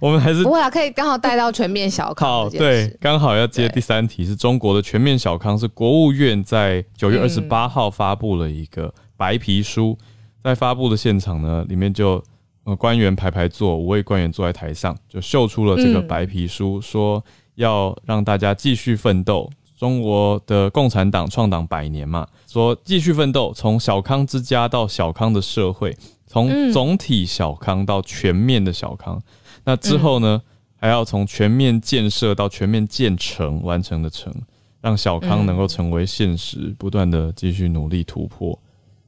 [0.00, 2.28] 我们还是不会啊，可以刚好带到全面小康。
[2.28, 9.96] 好，对，刚好要接第三题，是中国的全面小康，是国务院在九月二十八号发布了一个白皮书。
[10.42, 12.22] 在发布的现场呢，里面就
[12.64, 17.24] 呃官员排排坐，五位官员坐在台上，就秀出了这个白皮书，说
[17.56, 19.50] 要让大家继续奋斗。
[19.76, 25.94] 中国的共产党创党百年嘛，说继续奋斗，从小康之家到小康的社会，
[26.26, 29.20] 从总体小康到全面的小康。
[29.64, 30.40] 那之后呢，
[30.76, 34.32] 还要从全面建设到全面建成，完成的成，
[34.80, 38.58] 让小康能够成为现实，不断的继续努力突破。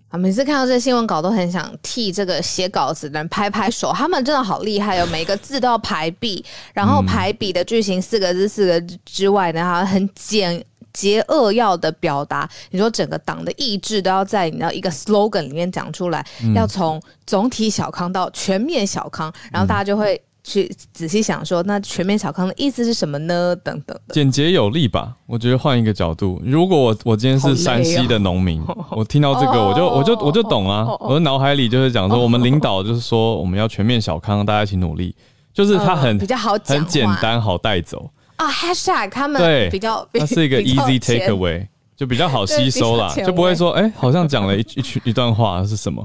[0.09, 3.92] 啊，每次看到这个新闻稿，都很想替这个写稿子的人拍拍手。
[3.92, 6.42] 他们真的好厉害哦，每个字都要排比，
[6.73, 12.49] 然后排比的句型四个字四个字之外呢，还很简洁扼要的表达。
[12.71, 20.18] 你说整个党的意志都要在你的一个 slogan 里面讲出来，要从总体小康到全面小康，然后大家就会。
[20.49, 23.55] 去仔细想说，那全面小康的意思是什么呢？
[23.57, 25.15] 等等的，简洁有力吧？
[25.27, 30.87] 我觉得换一个角度，如果我我今天是山西的农民，我听到这个，我就我就我就懂啊！
[31.01, 35.15] 我的脑海里就是讲说，我们领导就是说，我们要全面小康，大家一起努力，
[35.53, 38.51] 就是他很比较好很简单好带走啊。
[38.51, 46.03] Hashtag 他们对比较，它是一个 easy take away，就比较好吸收啦，就不会说哎，好像讲了一一句一段话是什么，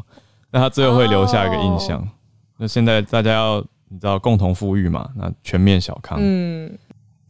[0.51, 2.05] 那他最后会留下一个印象。
[2.57, 3.63] 那现在大家要。
[3.93, 5.07] 你知道共同富裕嘛？
[5.15, 6.17] 那全面小康。
[6.19, 6.75] 嗯，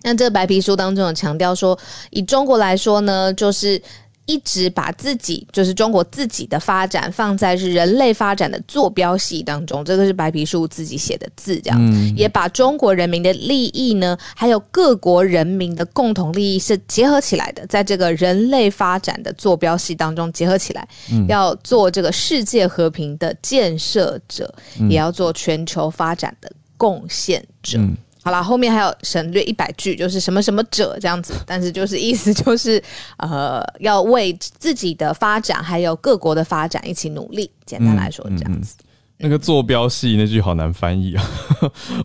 [0.02, 1.78] 那这个白皮书当中有强调说，
[2.10, 3.82] 以中国来说呢，就是
[4.26, 12.14] 一直把自己就是中国自己的发展放在是人类发展的坐标系当中，这个是白皮书自己写的字，这样、嗯。
[12.16, 21.28] 也把中国人民的利益呢，还有各国人民的共同利益是结合起来的，在这个人类发展的坐标系当中结合起来，嗯。
[21.28, 24.90] 要做这个世界和平的建设者，嗯。
[24.90, 27.78] 也要做全球发展的贡献者。
[28.24, 32.82] 嗯好啦，后面还有省略一百句，就是什么什么者这样子，但是就是意思就是，
[33.18, 37.52] 呃，要为自己的发展还有各国的发展一起努力。
[37.66, 38.76] 简单来说，这样子。
[39.18, 41.24] 那个坐标系那句好难翻译啊！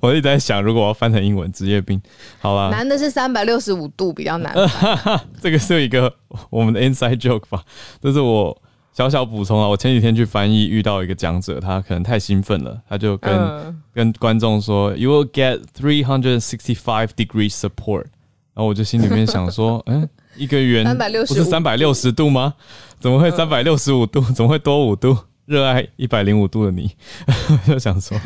[0.01, 2.01] 我一直在想，如果我要翻成英文，职业病。
[2.39, 4.55] 好啦，难的是三百六十五度比较难。
[5.41, 6.13] 这个是一个
[6.51, 7.63] 我们的 inside joke 吧，
[8.01, 8.57] 这是我
[8.99, 9.69] 小小补充啊。
[9.69, 18.07] 我前几天去翻译，遇到一个讲者，他可能太兴奋了，他就跟、嗯跟观众说，You will get three hundred sixty five degrees support。
[18.55, 20.85] 然后我就心里面想说， 嗯，一个圆
[21.29, 22.55] 不是三百六十度吗？
[22.99, 24.21] 怎么会三百六十五度？
[24.35, 25.17] 怎么会多五度？
[25.47, 26.91] 热爱一百零五度的你，
[27.67, 28.19] 就想说，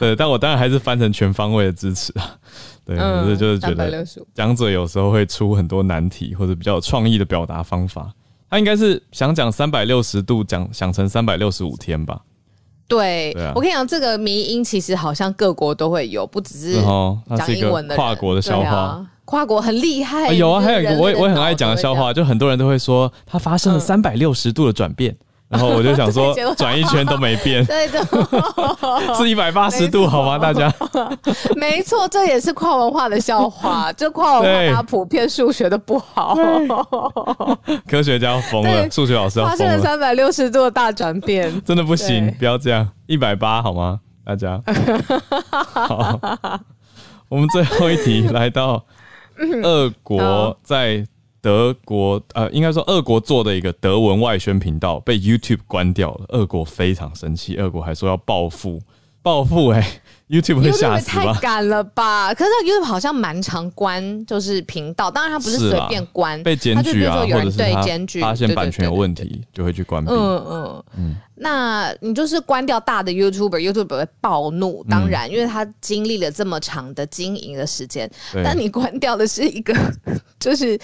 [0.00, 2.34] 对，但我当然还是翻成全方位的支持啊。
[2.84, 8.10] 对，嗯可是就是觉得讲者有时候会出很多难题或者比较有创意的表达方法。
[8.50, 12.20] 他应该是想讲三百六十度，讲想成三百六十五天吧。
[12.86, 16.82] 对，我跟你讲，这个迷音其实好像各国都会有，不只是
[17.36, 18.70] 讲英文的跨国的笑话。
[18.70, 20.28] 啊跨国很厉害。
[20.28, 25.14] 啊有啊，还有一个我也我也很爱讲的笑话，就很多人都会说它发生了三百六十度的转变，
[25.48, 27.64] 然后我就想说 转一圈都没变。
[27.64, 28.04] 对的，
[29.16, 30.38] 是一百八十度好吗？
[30.38, 30.72] 大家
[31.56, 33.92] 没错，这也是跨文化的笑话。
[33.94, 36.36] 就跨文化，对大家普遍数学都不好，
[37.88, 41.62] 科学家要疯了，对数学老师要发生了，三百六十度的大转变。
[41.64, 44.00] 真的不行，不要这样，一百八好吗？
[44.24, 44.60] 大家
[45.50, 46.20] 好，
[47.30, 48.84] 我们最后一题来到
[49.62, 51.02] 二国在
[51.40, 58.80] 德国，呃，应该说俄国做的一个德文外宣频道被 YouTube 关掉了，俄国非常生气，俄国还说要报复，
[59.22, 61.38] 报复哎、e YouTube 太死吧？
[61.40, 62.32] 赶了吧？
[62.34, 69.14] 可是 YouTube 好像蛮常关，就是频道，当然它不是随便关，被检举啊，或者是对检举，发现版权有问。
[69.14, 70.12] 题，就会去关闭。
[70.12, 78.10] 嗯嗯那你就是关掉大的 YouTuber，YouTuber 会暴怒，当然，因为他经历了这么长的经营的时间，
[78.44, 79.74] 但你关掉的是一个，
[80.38, 80.78] 就是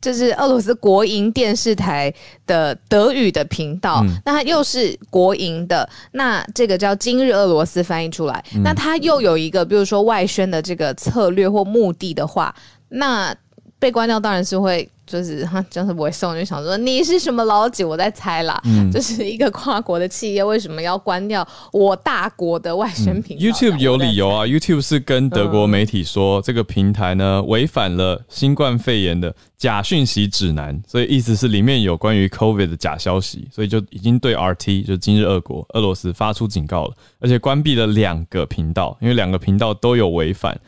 [0.00, 2.12] 就是俄罗斯国营电视台
[2.46, 12.54] 的德语的频道，嗯那它又是国营的，那这个叫今日俄罗斯翻译出来，嗯那它又有一个，比如说外宣的这个策略或目的的话，
[12.88, 13.34] 那
[13.78, 14.88] 被关掉当然是会。
[15.10, 17.82] 就是他， 真是不会送，就想说你是什么老几？
[17.82, 24.44] 我在猜啦，嗯就是一个跨国的企业为什么要关掉我大国的外宣频道、嗯 YouTube 有理由啊。
[24.44, 40.58] 啊，YouTube 是跟德国媒体说，这个平台呢违反了新冠肺炎的假讯息指南，所以意思是里面有关于 COVID 的假消息，所以就已经对 RT 就今日俄国俄罗斯发出警告了，而且关闭了两个频道，因为两个频道都有违反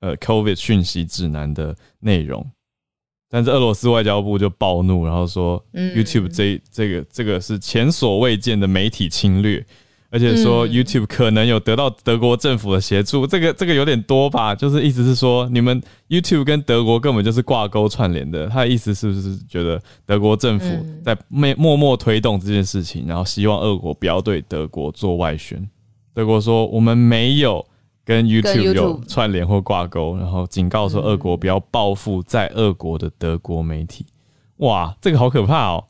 [0.00, 2.46] 呃 COVID 讯息指南的内容。
[3.34, 9.64] 但是俄罗斯外交部就暴怒，然后说嗯 YouTube 这这个这个是前所未见的媒体侵略，
[10.10, 14.54] 而且说嗯 YouTube 可能有得到德国政府的协助，这个这个有点多吧？
[14.54, 18.46] 就是意思是说，你们 YouTube 跟德国根本就是挂钩串联的。
[18.48, 25.66] 他的意思是不是觉得德国政府嗯在默默默推动这件事情，然后希望俄国不要对德国做外宣？
[26.12, 27.64] 德国说我们没有
[28.04, 34.04] 跟 YouTube 有串联或挂钩，然后警告说俄国不要报复在俄国的德国媒体。
[34.56, 35.84] 哇，这个好可怕哦！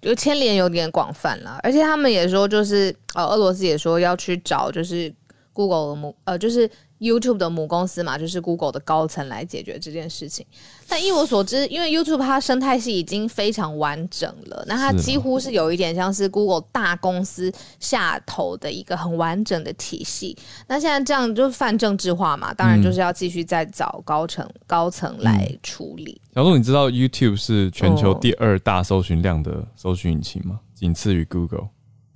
[0.00, 5.12] 就牵连有点广泛了，而且他们也说，就是呃，俄罗斯也说要去找，就是
[5.56, 10.44] Google 的母呃，就是 YouTube 的母公司嘛，就是 Google 的高层来解决这件事情。
[10.86, 20.36] 但依我所知，因为 YouTube 它生态系已经非常完整了，那它几乎是有一点像是 Google 大公司下头的一个很完整的体系。
[20.68, 26.20] 那现在这样就泛政治化嘛，当然就是要继续再找高层高层来处理。
[26.34, 30.60] 小鹿，你知道 YouTube 是全球哦第二大搜寻量的搜寻引擎吗？
[30.74, 31.68] 仅次于 Google。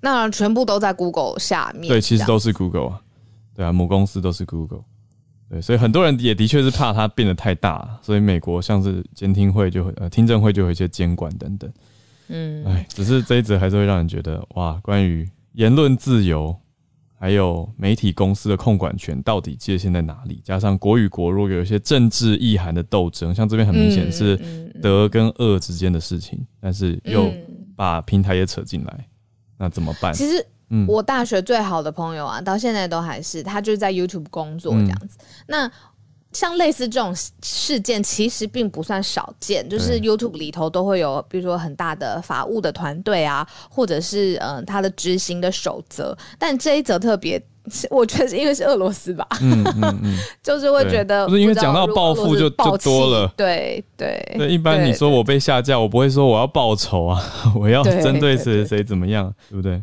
[0.03, 3.01] 那全部都在 Google 下面，对，其实都是 Google 啊。
[3.61, 4.85] 对啊，母公司都是 Google。
[5.51, 11.71] 对，所以很多人也的确是怕它变得太大，所以美国像是监听会就会呃听证会就有一些监管等等。
[12.29, 16.57] 嗯，哎，只是这一则还是会让人觉得哇，关于言论自由
[17.19, 20.41] 还有媒体公司的控管权到底界限在哪里？
[20.43, 24.39] 加上国与国如果有一些政治意涵的斗争，像这边很明显是
[24.81, 29.07] 德跟俄之间的事情，但是又嗯把平台也扯进来，
[29.59, 30.15] 那怎么办？
[30.15, 35.19] 其实嗯我大学最好的朋友啊，到现在都还是他就是在 YouTube 工作这样子。
[35.47, 35.71] 那
[36.33, 46.17] 像类似这种事件，其实并不算少见，就是 YouTube 里头都会有，比如说很大的法务的团队啊，或者是嗯他的执行的守则。
[46.39, 47.43] 但这一则特别，
[47.91, 54.47] 我觉得是因为是俄罗斯吧，嗯嗯嗯， 就是会觉得不是因为讲到报复就就多了，对对那。
[54.47, 57.21] 一般你说我被下架，我不会说我要报仇啊，
[57.59, 59.83] 我要针对谁谁怎么样，对不对？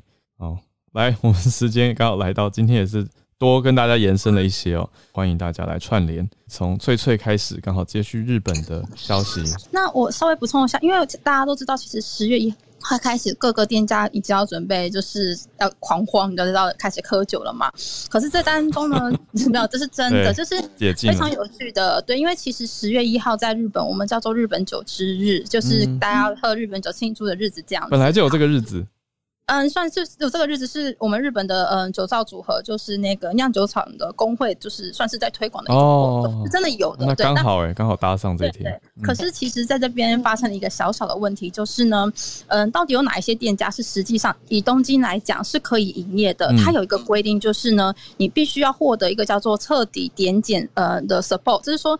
[0.97, 3.07] 好，来，我们时间刚好来到，今天也是。
[3.39, 6.27] 多跟大家延伸了一些哦，欢迎大家来串联。
[6.47, 9.43] 从翠翠开始，刚好接续日本的消息。
[9.69, 17.71] 那我稍微补充一下，因为大家都知道，其实十月一快开始，各个店家已经要准备，就是要狂欢，你都知道开始喝酒了嘛。
[18.09, 19.11] 可是这当中呢，
[19.51, 22.01] 没有，这是真的，就是非常有趣的。
[22.07, 27.87] 对，因为其实十月一号在日本，我们叫做日本酒之日，就是大家喝日本酒庆祝的日子，这样。
[27.91, 28.83] 本来就有这个日子。
[29.47, 37.05] 嗯，算是有这个日子，是我们日本的嗯酒造组合，就是那个酿酒厂的工会，就是算是在推广的一种活动，是真的有的。
[37.05, 38.79] 那刚好哎，刚好搭上这一天。
[39.01, 42.11] 可是其实在这边发生了一个小小的问题，就是呢，
[42.47, 46.53] 嗯，到底有哪一些店家是实际上以东京来讲是可以营业的？
[46.57, 51.97] 它有一个规定，就是呢，你必须要获得一个叫做彻底点检呃的 support，就是说。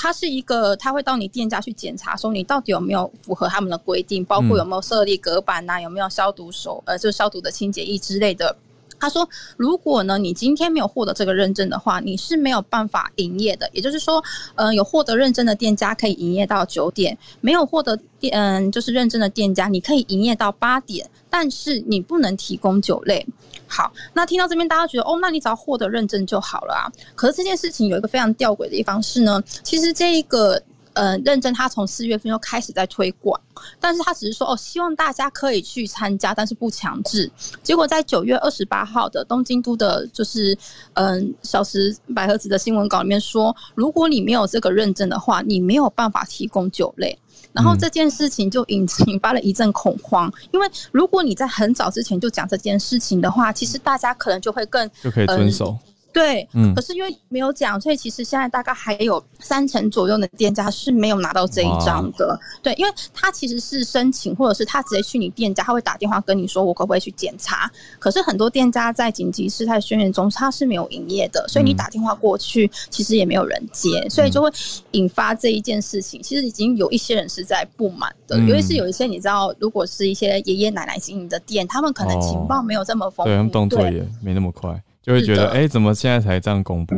[0.00, 8.56] 它是一个，他会到你店家去检查，说你到底有没有符合他们的规定，包括有没有设立隔板呐，有没有消毒手，呃，就是消毒的清洁液之类的。
[9.00, 13.68] 他说，如果呢你今天没有获得这个认证的话，你是没有办法营业的。
[13.72, 14.22] 也就是说，
[14.54, 23.26] 嗯，有获得认证的店家可以营业到九点，没有获得店嗯就是认证的店家，你可以营业到八点，但是你不能提供酒类。
[23.68, 26.88] 好，那听到这边，大家觉得哦，那你只要获得认证就好了啊。
[27.14, 30.60] 可是这件事情有一个非常吊诡的地方是呢，其实这一个
[30.94, 33.38] 呃认证，它从四月份就开始在推广，
[33.78, 37.30] 但是他只是说哦，希望大家可以去参加，但是不强制。
[37.62, 40.56] 结果在九月二十八号的东京都的，就是
[40.94, 47.18] 嗯小时百合子的新闻稿里面说，如果你没有这个认证的话，你没有办法提供酒类。
[47.52, 55.76] 然后这件事情就引引发了一阵恐慌， 因为如果你在很早之前就讲这件事情的话，其实大家可能就会更就可以遵守。
[56.12, 62.38] 对，嗯，可是因为没有讲，所以其实现在大概还有三成左右的店家是没有拿到这一张的。
[62.62, 67.70] 对，因为他其实是申请，或者是他直接去你店家，他会打电话跟你说我可不可以去检查。
[67.98, 74.50] 可是很多店家在紧急事态宣言中他是没有营业的，所以你打电话过去，其实也没有人接，所以就会
[74.92, 76.20] 引发这一件事情。
[76.22, 84.82] 其实已经有一些人是在不满的，尤其是有一些你知道，如果是一些爷爷奶奶经营的店，他们可能情报没有这么丰富，对，动作也没那么快。
[85.02, 86.94] 就会觉得，哎，怎么现在才这样公布？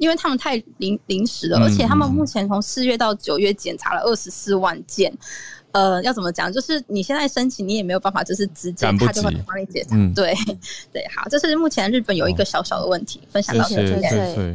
[0.00, 5.12] 因为他们太临临时了，而且他们目前从四月到九月检查了二十四万件。
[5.70, 6.52] 呃，要怎么讲？
[6.52, 9.96] 就是你现在申请，你也没有办法，就是直接他就会帮你检查。
[10.14, 10.32] 对
[10.92, 14.06] 对，好，这是目前日本有一个小小的问题，分享到这里。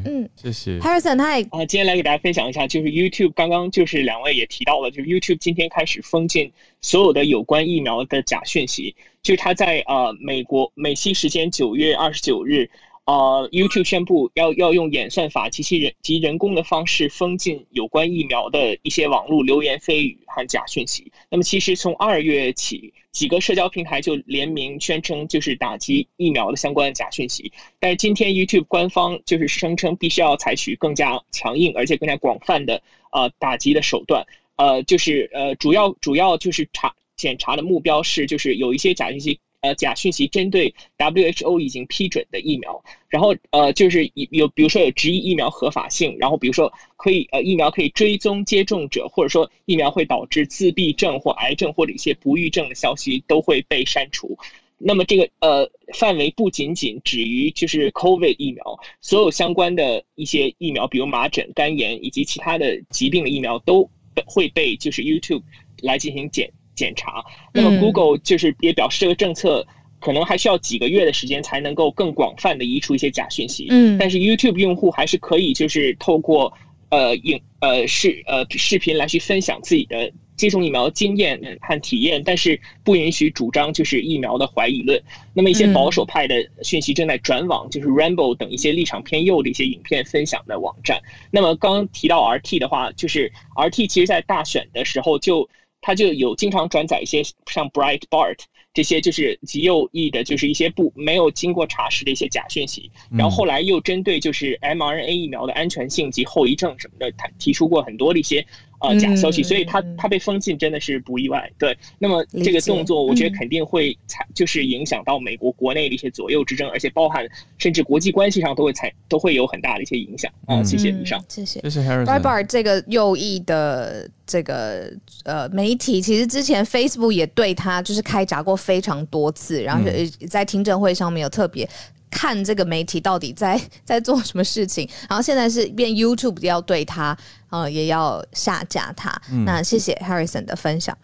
[0.06, 0.80] 嗯，谢谢。
[0.80, 12.69] Harrison，他也啊，今天来给大家分享一下，就是 YouTube 刚刚就是两位也提到了，就是 YouTube 今天开始封禁所有的有关疫苗的假讯息，就是他在呃美国美西时间九月二十九日。
[13.05, 21.12] 呃，YouTube 宣布要要用演算法及其人及人工的方式封禁有关疫苗的一些网络流言蜚语和假讯息。
[21.27, 27.51] 那么，其实从二月起，几个社交平台就联名宣称就是打击疫苗的相关假讯息。
[27.79, 32.79] 但是今天 YouTube 官方就是声称必须要采取更加强硬而且更加广泛的
[33.12, 34.23] 呃打击的手段。
[34.58, 39.39] 呃，就是呃主要主要就是查检查的目标是就是有一些假讯息。
[39.62, 54.38] 呃，假讯息针对 WHO 已经批准的疫苗，然后呃，就是有比如说有质疑疫苗合法性，然后比如说可以呃疫苗可以追踪接种者，或者说疫苗会导致自闭症或癌症或者一些不育症的消息都会被删除。
[54.77, 63.89] 那么这个呃范围不仅仅止于就是 COVID 疫苗，所有相关的一些疫苗，比如麻疹、肝炎以及其他的疾病的疫苗都
[64.25, 65.43] 会被就是 YouTube
[65.82, 66.49] 来进行检。
[66.80, 69.68] 检查，那么 Google 就是也表示这个政策
[70.00, 73.68] 可能还需要几个月的时间才能够更广泛的移除一些假讯息。
[73.70, 76.54] 嗯，但是 YouTube 用户还是可以就是透过
[76.89, 85.04] 呃影呃视呃视频来去分享自己的接种疫苗经验和体验，但是不允许主张就是疫苗的怀疑论。
[85.34, 91.02] 那么一些保守派的讯息正在转往就是 Rainbow 等一些立场偏右的一些影片分享的网站。
[91.30, 95.49] 那么刚提到 RT 的话，就是 RT 其实在大选的时候就。
[95.82, 98.38] 他就有经常转载一些像 Bright Bart
[98.73, 102.89] 这这些就是极右翼的，就是一些不没有经过查实的一些假讯息。
[103.11, 108.47] 然后后来又针对就是 mRNA 疫苗的安全性及后遗症什么的，他提出过很多的一些。
[108.80, 111.51] 呃，假消息，所以他他被封禁真的是不意外。
[111.57, 117.27] 对，那么这个动作，我觉得肯定会采，就是影响到美国国内的一些左右之争，而且包含
[117.57, 120.32] 甚至国际关系上都会采都会有很大的一些影响。
[120.45, 121.59] 啊，谢谢以上，谢谢。
[121.61, 122.05] 谢谢 Harry。
[122.05, 124.91] Bar 这个右翼的这个
[125.25, 129.89] 呃媒体，其实之前 Facebook 也对他就是开闸过非常多次，然后
[130.30, 131.67] 在听证会上面有特别。
[132.10, 137.18] 看这个媒体到底在 在做什么事情，然后现在是变 YouTube 要对他，
[137.49, 139.20] 呃，也要下架他。
[139.45, 140.97] 那谢谢 Harrison 的分享。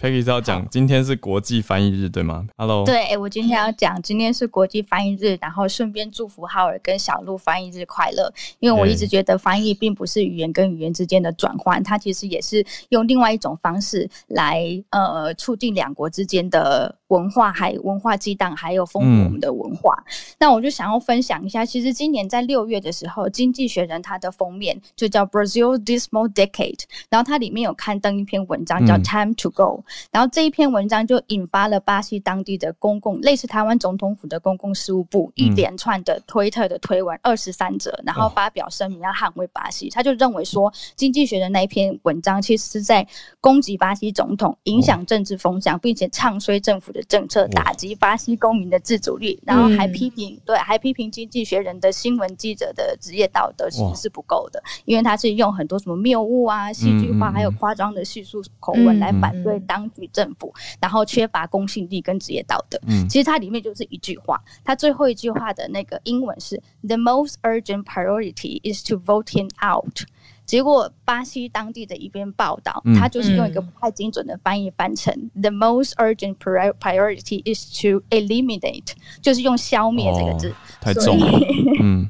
[0.00, 8.32] Peggy 是要讲今天是国际翻译日，对吗？Hello，对我今天要讲今天是国际翻译日，然后顺便祝福浩尔跟小鹿翻译日快乐。
[8.60, 16.96] 因为我一直觉得翻译并不是语言跟语言之间的转换，它其实也是用另外一种方式来呃促进两国之间的。
[17.10, 20.02] 文化还有文化激荡，还有丰富我们的文化。
[20.38, 39.90] 那我就想要分享一下，其实今年在六月的时候，《经济学人》它的封面就叫 Brazil Dismal Decade，然后它里面有刊登一篇文章叫 Time to Go，然后这一篇文章就引发了巴西当地的公共，类似台湾总统府的公共事务部一连串的推特的推文二十三则，然后发表声明要捍卫巴西。
[39.90, 43.04] 他就认为说，《经济学人》那一篇文章其实是在
[43.40, 46.99] 攻击巴西总统，影响政治风向，并且唱衰政府的。
[47.08, 62.78] 政策打击巴西公民的自主力，然后还批评对，还批评《经济学人》的新闻记者的职业道德其实是不够的，因为他是用很多什么谬误啊、戏剧化还有夸张的叙述口吻来反对当局政府，然后缺乏公信力跟职业道德。
[63.08, 70.02] 其实它里面就是一句话，它最后一句话的那个英文是 “The most urgent priority is to vote him out”。
[70.50, 78.88] 结果，巴西当地的一篇报道，他就是用一个不太精准的翻译翻成 “the most urgent priority is to eliminate”，
[79.22, 81.38] 就是用“消灭”这个字，太重了。
[81.80, 82.04] 嗯，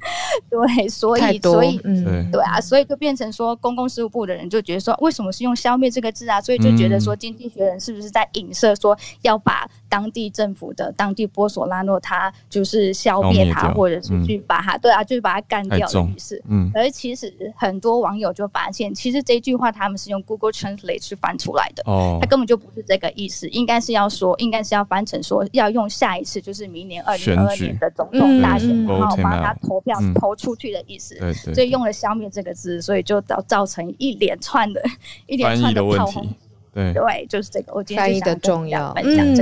[0.48, 2.40] 对，所以，所以，嗯，对。
[2.42, 6.40] 啊，所以就变成说，公共事务部的人就觉得说，为什么是用“消灭”这个字啊？
[6.40, 16.42] 所以就觉得说，经济学人是不是在影射说，要把当地政府的当地波索拉诺他就是消灭他，或者是去把他，对啊，就是把他干掉的意思。
[16.48, 18.30] 嗯，而其实很多网友。
[18.30, 34.80] 就发现，其实这句话他们是用 Google Translate 去翻出来的，哦，他根本就不是这个意思，应该是要说，应该是要翻成说，要用下一次就是明年二零二二年的总统大选，然后把他投票投出去的意思，对对，所以用了“消灭”这个字，所以就造造成一连串的
[35.26, 36.20] 一连串的问题，
[36.72, 36.94] 对。
[36.94, 39.34] 对，就是这个，我今天翻译的重要，分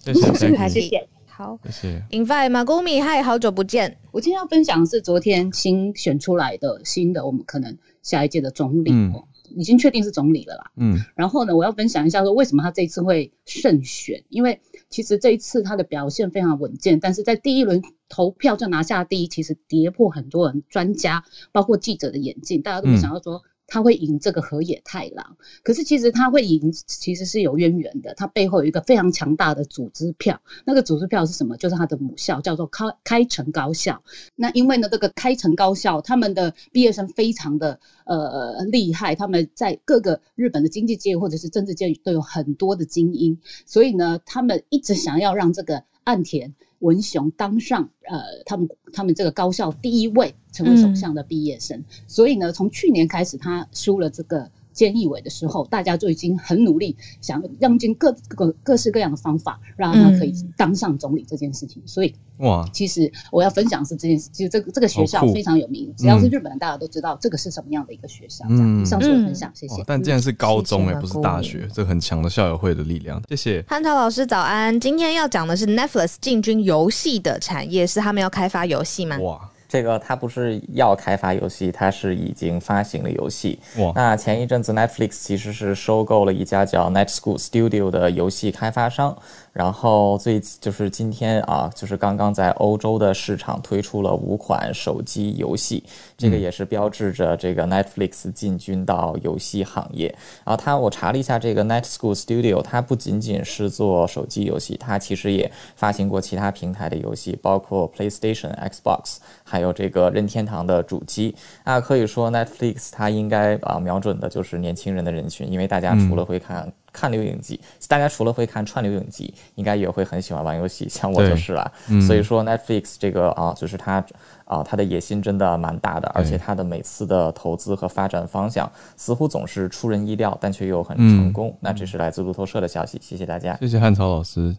[0.00, 0.32] 谢谢
[0.68, 7.76] 谢谢，好，谢谢，Invite 马古米，嗨，好久不见，我今天要分享的是昨天新选出来的新的，我们可能。
[8.02, 10.70] 下一届的总理哦，已经确定是总理了啦。
[10.76, 21.22] 嗯，然后呢，我要分享一下说为什么他这一次会胜选，因为其实这一次他的表现非常稳健，但是在第一轮投票就拿下第一，其实跌破很多人、专家
[21.52, 23.42] 包括记者的眼镜，大家都会想要说。
[23.70, 28.12] 他会赢这个河野太郎，可是其实他会赢，其实是有渊源的。
[28.14, 31.56] 他背后有一个非常强大的组织票，那个组织票是什么？
[31.56, 34.02] 就是他的母校叫做开开城高校。
[34.34, 46.54] 那因为呢，这个开城高校他们的毕业生非常的呃厉害，他们在各个日本的经济界或者是政治界都有很多的精英，所以呢，他们一直想要让这个岸田。
[46.80, 54.50] 文雄当上呃，他们他们这个高校第一位成为首相的毕业生，所以呢，从去年开始，他输了这个。
[54.72, 61.82] 监义委的时候，大家就已经很努力，想用尽各各各式各样的方法，让他可以当上总理这件事情。
[61.86, 68.44] 所以，哇，其实我要分享是这件事，其实这个这个学校非常有名，只要是日本人，大家都知道这个是什么样的一个学校。
[68.48, 69.82] 嗯，上次我分享，谢谢。
[69.86, 73.22] 但既然是高中也，不是大学，这很强的校友会的力量。
[73.28, 74.78] 谢谢汉涛老师，早安。
[74.78, 79.18] 今天要讲的是 Netflix 进军游戏的产业，是他们要开发游戏吗？
[79.18, 79.49] 哇。
[79.70, 83.56] 这个它不是要开发游戏，它是已经发行了游戏。
[83.94, 89.16] 那前一阵子 Netflix 其实是收购了一家叫 Net School Studio 的游戏开发商。
[89.52, 95.82] 然后最就是今天啊，就是刚刚在欧洲的市场推出了五款手机游戏，
[96.16, 100.06] 这个也是标志着这个 Netflix 进军到游戏行业。
[100.44, 111.34] 然后它我查了一下，这个 Net School Studio 它不仅仅是做手机游戏，它其实也发行过其他平台的游戏，包括 PlayStation、Xbox，还有这个任天堂的主机。
[111.64, 116.72] 那可以说 Netflix 它应该啊瞄准的就是年轻人的人群，因为大家除了会看。
[116.92, 121.72] 看流影集，大家除了会看串流影集，应该也会很喜欢玩游戏，像我就是了。
[122.06, 124.04] 所以说 Netflix 这个啊，就是它
[124.44, 131.56] 啊，它的野心真的蛮大的，而且它的每次的投资和发展方向似乎总是出人意料，但却又很成功。
[131.60, 133.56] 那这是来自路透社的消息，谢谢大家。
[133.60, 134.56] 谢谢汉朝老师。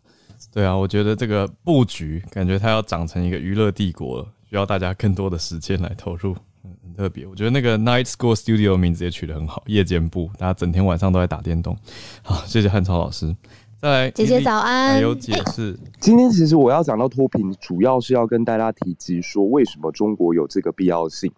[0.52, 6.36] 对啊，我觉得这个布局感觉它要长成一个娱乐帝国了，需要大家更多的时间来投入，
[6.84, 7.26] 很特别。
[7.26, 11.78] 我觉得那个 Night School Studio 名字也取得很好，夜间部，大家整天晚上都在打电动。
[12.22, 13.36] 好，谢谢汉超老师。
[13.82, 14.94] 再来，姐姐早安。
[14.94, 21.32] 还有解释，今天其实我要讲到脱贫，主要是要跟大家提及说，为什么中国有这个必要性。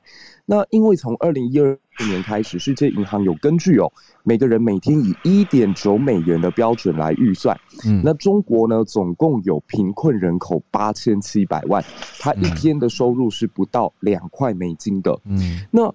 [0.45, 3.91] 那因为从二零一二年开始，世界银行有根据哦，
[4.24, 7.56] 每个人每天以一点九美元的标准来预算。
[7.86, 11.84] 嗯，那中国呢，总共有贫困人口八千七百万，
[12.20, 15.20] 他一天的收入是不到两块美金的。
[15.26, 15.94] 嗯，那。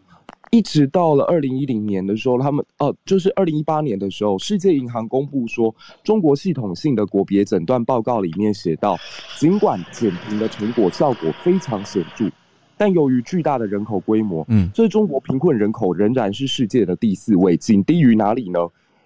[0.51, 8.97] 一直到了二零一零年的时候，他们呃，就是二零一八年的时候，世界银行公布说，中国系统性的国别诊断报告里面写到，
[9.39, 12.31] 尽管减贫的成果效果非常显著，
[12.79, 18.61] 但由于巨大的人口规模，嗯，所以中国贫困人口仍然是世界的第四位，仅低于哪里呢？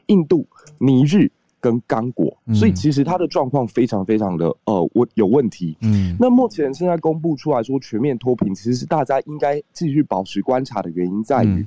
[0.07, 0.47] 印度、
[0.79, 1.31] 尼日。
[1.63, 5.77] 跟刚果，所以其实它的状况非常非常的呃我有问题。
[5.81, 11.65] 嗯，那目前现在公布出来说全面脱贫，其实是大家应该继续保持观察的原因在于。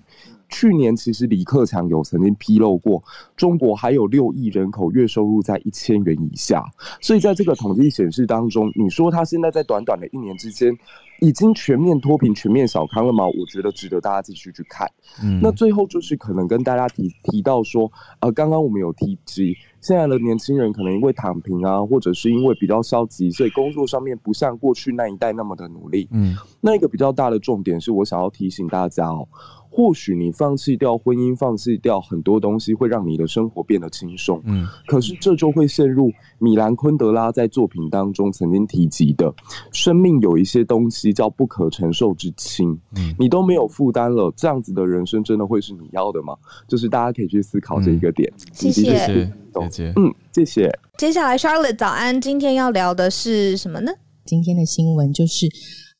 [0.50, 3.02] 去年其实李克强有曾经披露过，
[3.38, 6.66] 中国还有六亿人口月收入在一千元以下，
[7.00, 10.78] 所以在这个统计显示当中，你说他现在在短短的一年之间，
[11.20, 13.26] 已经全面脱贫、全面小康了吗？
[13.26, 14.90] 我觉得值得大家继续去看。
[15.24, 19.56] 嗯，那最后就是可能跟大家提提到说，呃，刚刚我们有提及，
[19.86, 26.08] 现在的年轻人可能因为躺平啊，或者是因为比较消极，所以工作上面不像过去那一代那么的努力。
[26.10, 29.28] 嗯，那一个比较大的重点是我想要提醒大家哦。
[29.70, 34.42] 或许你放弃掉婚姻，放弃掉很多东西，会让你的生活变得轻松。
[34.46, 39.32] 嗯，可是这就会陷入米兰昆德拉在作品当中曾经提及的，
[39.72, 42.72] 生命有一些东西叫不可承受之轻。
[42.98, 46.36] 嗯，你都没有负担了，这样子的人生真的会是你要的吗？
[46.68, 48.32] 就是大家可以去思考这一个点。
[48.54, 49.30] 谢谢，
[49.64, 49.94] 谢谢。
[49.96, 50.80] 嗯，谢谢。
[50.98, 53.92] 接下来，Charlotte 早安，今天要聊的是什么呢？
[54.26, 55.48] 今天的新闻就是。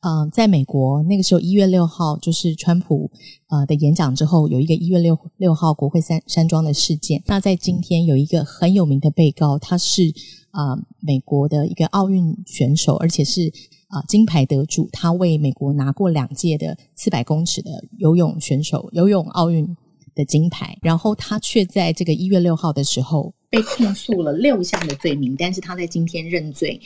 [0.08, 3.10] 嗯，在美国那个时候一月六号，就是川普
[3.48, 7.24] 呃的演讲之后，有一个一月六六号国会山山庄的事件。
[7.26, 10.04] 那在今天有一个很有名的被告，他是
[10.52, 13.52] 啊美国的一个奥运选手，而且是
[13.88, 19.76] 啊金牌得主，他为美国拿过两届的四百公尺的游泳选手游泳奥运
[20.14, 20.78] 的金牌。
[20.84, 26.80] 然后他却在这个一月六号的时候被控诉了六项的罪名，但是他在今天认罪，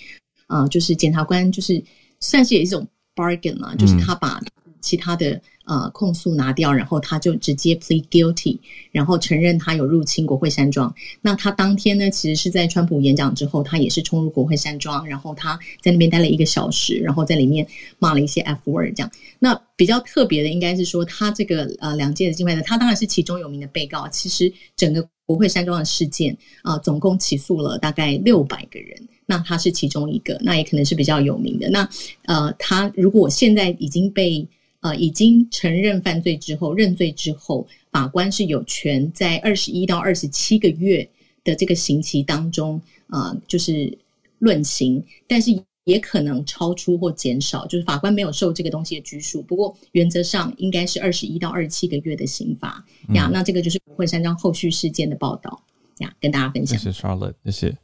[0.48, 1.84] 啊，就是检察官就是
[2.20, 2.88] 算是也一种。
[3.16, 4.40] bargain 啊，就是他把
[4.82, 8.58] 其他的呃控诉拿掉，然后他就直接 plead guilty，
[8.92, 10.94] 然后承认他有入侵国会山庄。
[11.22, 17.66] 那他当天呢，其实是在川普演讲之后，他也是冲入国会山庄，然后他在那边待了一个小时，然后在里面
[18.00, 19.12] 骂了一些 f word 这样。
[19.38, 24.08] 那比较特别的应该是说，他这个呃两届的金牌的，他当然是其中有名的被告。
[24.10, 28.98] 其实整个国会山庄的事件啊，总共起诉了大概六百个人。
[29.26, 31.70] 那他是其中一个，那也可能是比较有名的。
[31.70, 31.88] 那
[32.26, 34.46] 呃，他如果现在已经被
[34.82, 41.08] 呃已经承认犯罪之后认罪之后，法官是有权在二十一到二十七个月
[41.44, 43.98] 的这个刑期当中啊，就是
[44.40, 45.52] 论刑，但是
[45.86, 49.42] 也可能超出或减少，就是法官没有受这个东西的拘束。
[49.42, 53.28] 不过原则上应该是二十一到二十七个月的刑罚呀。
[53.34, 55.64] 那这个就是国会山庄后续事件的报道
[55.98, 56.78] 呀，跟大家分享。
[56.78, 57.78] 谢谢 Charlotte，谢谢。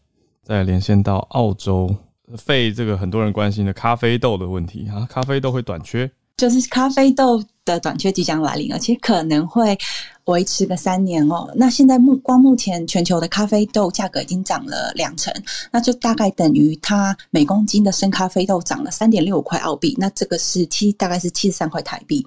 [0.44, 1.96] 再连线到澳洲，
[2.38, 9.78] 费这个很多人关心的咖啡豆的问题啊，咖啡豆会短缺，就是咖啡豆的短缺即将来临，而且可能会
[10.26, 11.50] 维持个三年哦。
[11.56, 15.34] 那现在目光目前全球的咖啡豆价格已经涨了两成，
[15.72, 22.26] 那就大概等于它每公斤的生咖啡豆涨了三点六五块澳币，那这个是七大概是七十三块台币。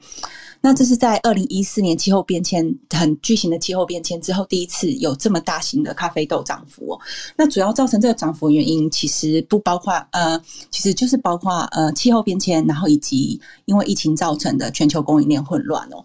[0.61, 7.01] 那这是在二零一四年气候变迁很巨型的气候变迁之后，第一次有这么大型的咖啡豆涨幅哦。
[7.37, 10.41] 那主要造成这个涨幅原因，其实不包括呃，
[10.71, 16.05] 其实就是包括呃气候变迁，然后以及因为疫情造成的全球供应链混乱哦。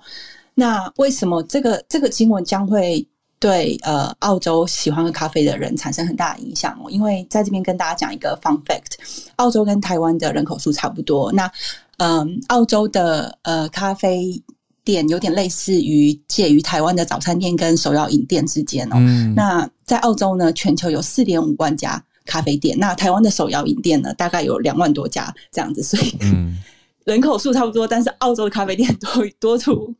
[0.54, 3.06] 那为什么这个这个新闻将会
[3.40, 6.92] 对呃澳洲喜欢喝咖啡的人产生很大的影响哦？
[6.92, 9.00] 因为在这边跟大家讲一个 fun fact，
[9.38, 11.52] 澳洲跟台湾的人口数差不多，那。
[11.98, 14.42] 嗯，澳洲的呃咖啡
[14.84, 18.98] 店有点类似于介于台湾的早餐店跟手摇饮店之间哦。
[19.36, 26.14] 那在澳洲呢，全球有四点五万家咖啡店，那台湾的手摇饮店呢，大概有两万多家这样子，所以
[27.06, 29.94] 人口数差不多，但是澳洲的咖啡店多 多出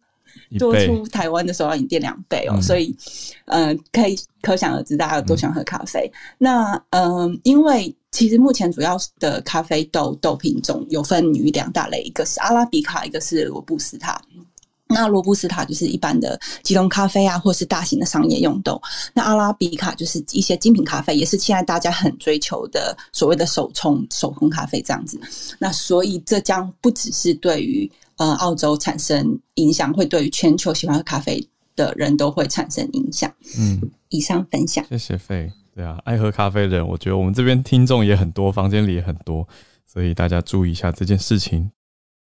[0.58, 2.60] 多出台湾的手摇饮店两倍哦。
[2.62, 2.94] 所以
[3.46, 6.12] 嗯，可以可想而知大家有多喜欢喝咖啡。
[6.40, 7.96] 那嗯，因为。
[8.14, 14.22] 其实目前主要的咖啡豆豆品种有分于两大类，一个是阿拉比卡，一个是罗布斯塔。
[14.88, 18.80] 那罗布斯塔就是一般的即溶咖啡啊，或是大型的商业用豆。
[19.16, 25.20] 那阿拉比卡就是一些精品咖啡，也是现在大家很追求的所谓的手冲手冲咖啡这样子。
[25.58, 31.44] 那所以这将不只是对于呃澳洲产生影响，会对于全球喜欢喝咖啡
[31.76, 33.34] 的人都会产生影响。
[33.58, 35.52] 嗯，以上分享，谢谢费。
[35.76, 39.48] 对啊，爱喝咖啡的人，我觉得我们这边听众也很多，房间里也很多，
[39.86, 41.72] 所以大家注意一下这件事情。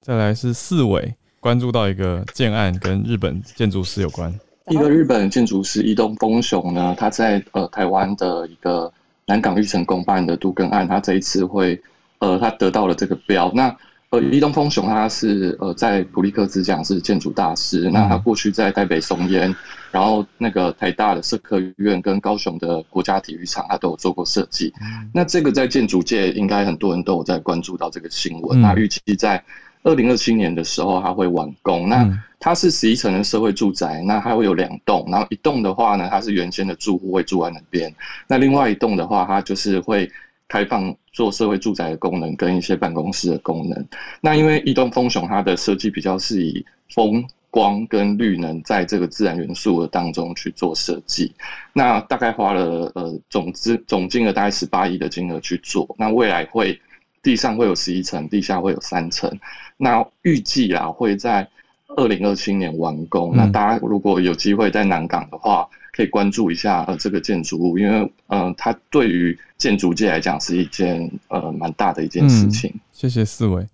[0.01, 4.33] 再来是四位关注到一个建案跟日本建筑师有关，
[4.69, 8.91] 一个日本建筑师伊东丰雄呢，他在呃台湾的一个
[9.25, 11.81] 南港绿城公办的都更案，他这一次会
[12.19, 13.75] 呃他得到了这个标，那。
[14.09, 19.53] 呃，伊东丰雄他是呃在普利克兹奖是建筑大师，那他过去在台北松烟，
[19.91, 24.73] 然后那个台大的社科院跟高雄的国家体育场，他都有做过设计。
[25.13, 28.61] 那这个在建筑界应该很多人都有在关注到这个新闻。
[28.61, 29.43] 那预计在
[29.83, 31.89] 二零二七年的时候，他会完工。
[31.89, 37.93] 那它是十一层的社会住宅，那它会有两栋，然后一栋的话呢，它是原先的住户会住在那边，
[38.25, 40.09] 那另外一栋的话，它就是会。
[40.47, 43.85] 开放做社会住宅的功能跟一些办公室的功能。
[44.21, 51.33] 那因为移动风雄它的设计比较是以风光跟绿能在这个自然元素的当中去做设计。
[51.73, 55.87] 那大概花了呃总资总金额大概十八亿的金额去做。
[55.97, 56.79] 那未来会
[57.21, 59.29] 地上会有十一层，地下会有三层。
[59.75, 61.47] 那预计啊会在
[61.95, 63.35] 二零二七年完工。
[63.35, 65.67] 那大家如果有机会在南港的话。
[65.97, 72.71] 可以关注一下呃这个建筑物，因为嗯它对于建筑界来讲是一件呃蛮大的一件事情。
[72.91, 73.65] 谢谢四位。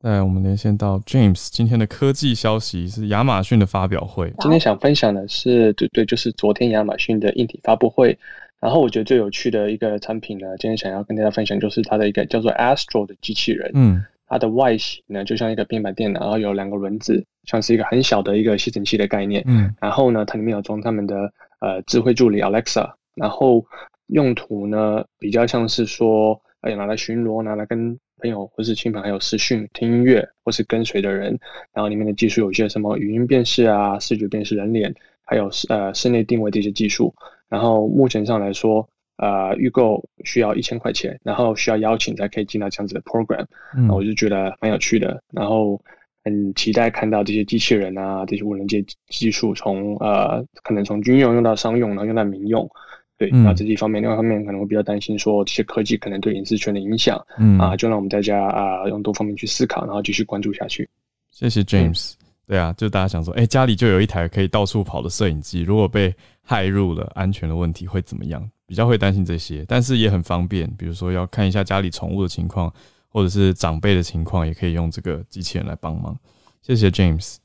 [0.00, 4.32] 来，我们连线到 James，今天的科技消息是亚马逊的发表会。
[4.40, 8.18] 今天想分享的是，对对，就是昨天亚马逊的硬体发布会。
[8.58, 13.70] 然后我觉得最有趣的一个产品呢，今天想要跟大家分享，就是它的一个叫做 Astro 的机器人。
[13.74, 14.04] 嗯。
[14.26, 19.42] 它的外形呢，就像一个平板电脑，然后有两个轮子，像是一个很小的一个吸尘器的概念。
[19.46, 23.64] 嗯，然后呢，它里面有装他们的呃智慧助理 Alexa，然后
[24.08, 31.38] 用途呢比较像是说，哎，拿来巡逻，拿来跟朋友或是亲朋好友视讯、听音乐，或是跟随的人。
[31.72, 34.92] 然后里面的技术有一些什么语音辨识啊、视觉辨识人脸，
[35.24, 37.14] 还有呃室内定位这些技术。
[37.48, 38.88] 然后目前上来说。
[39.18, 43.46] 呃，预购需要一千块钱，然后需要邀请才可以进到这样子的 program，
[43.88, 45.80] 那我就觉得蛮有趣的，然后
[46.24, 52.68] 很期待看到这些机器人啊，这些无人机技术从呃可能从军用用到商用，然后用到民用，
[53.16, 57.58] 对，那这一方面，另外一方面可能会比较担心说这些科技可能对隐私权的影响，嗯。
[57.58, 60.86] 啊，就让我们大家啊用多方面去思考，然后继续关注下去。
[61.30, 62.12] 谢谢 James，
[62.46, 68.46] 对啊，就大家想说，哎，家里就有一台可以到处跑的摄影机，如果被害入了，安全的问题会怎么样？
[68.66, 70.68] 比较会担心这些，但是也很方便。
[70.76, 72.72] 比如说要看一下家里宠物的情况，
[73.08, 76.16] 或者是长辈的情况，也可以用这个机器人来帮忙。
[76.62, 77.36] 谢谢 James。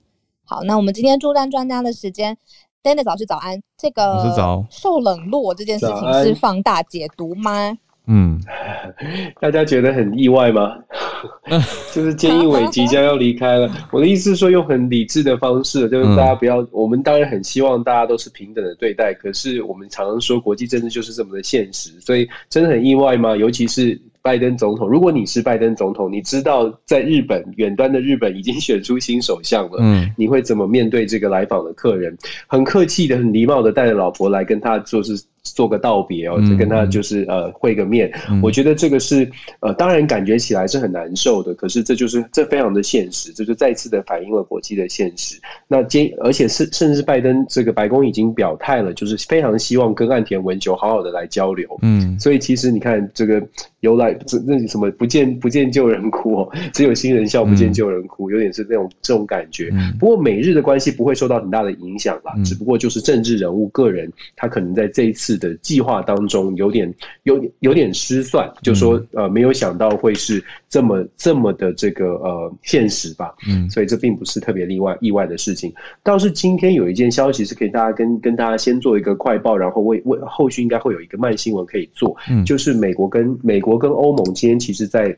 [0.43, 2.37] 好，那我们今天助战专家的时间
[2.83, 3.61] ，Dennis 老师早安。
[3.77, 7.77] 这个受冷落这件事情是放大解读吗？
[8.07, 8.39] 嗯，
[9.39, 10.75] 大家觉得很意外吗？
[11.93, 13.69] 就是菅义伟即将要离开了。
[13.91, 16.65] 我的意思是说，用很理智的方式，就是大家不要。
[16.71, 23.37] 我们当然很希望大家都是平等的对待，可是我们常常说国际政治就是这么的现实，所以真的很意外吗？
[23.37, 32.17] 尤其是拜登总统，如果你是拜登总统，你知道在日本远端的日本已经选出新首相了，嗯，你会怎么面对这个来访的客人？
[32.47, 35.21] 很客气的、很礼貌的带着老婆来跟他就是。
[35.43, 38.11] 做个道别哦，就跟他就是呃会个面。
[38.43, 39.29] 我觉得这个是
[39.59, 45.39] 呃，当然感觉起来是很难受的，可是这就是这非常的现实，这就再次的反映了国际的现实。
[45.67, 51.67] 那今而且甚甚至拜登这个白宫已经表态了，就是非常希望跟岸田文雄好好的来交流。
[51.81, 53.41] 嗯，所以其实你看这个
[53.79, 59.71] 由来这那什么不见不见旧人哭哦， 只有新人笑不见旧人哭，有点是那种这种感觉。
[59.99, 65.30] 不过美日的关系不会受到很大的影响啦，只不过就是政治人物个人他可能在这一次。
[65.37, 75.73] 的计划当中有点有有点失算，就说呃没有想到会是这么这么的这个呃现实吧，嗯，所以这并不是特别例外意外的事情。
[76.03, 85.15] 倒是今天有一件消息是可以大家跟跟大家先做一个快报，然后为为后续应该会有一个慢新闻可以做，嗯，就是美国跟美国跟欧盟今天其实在。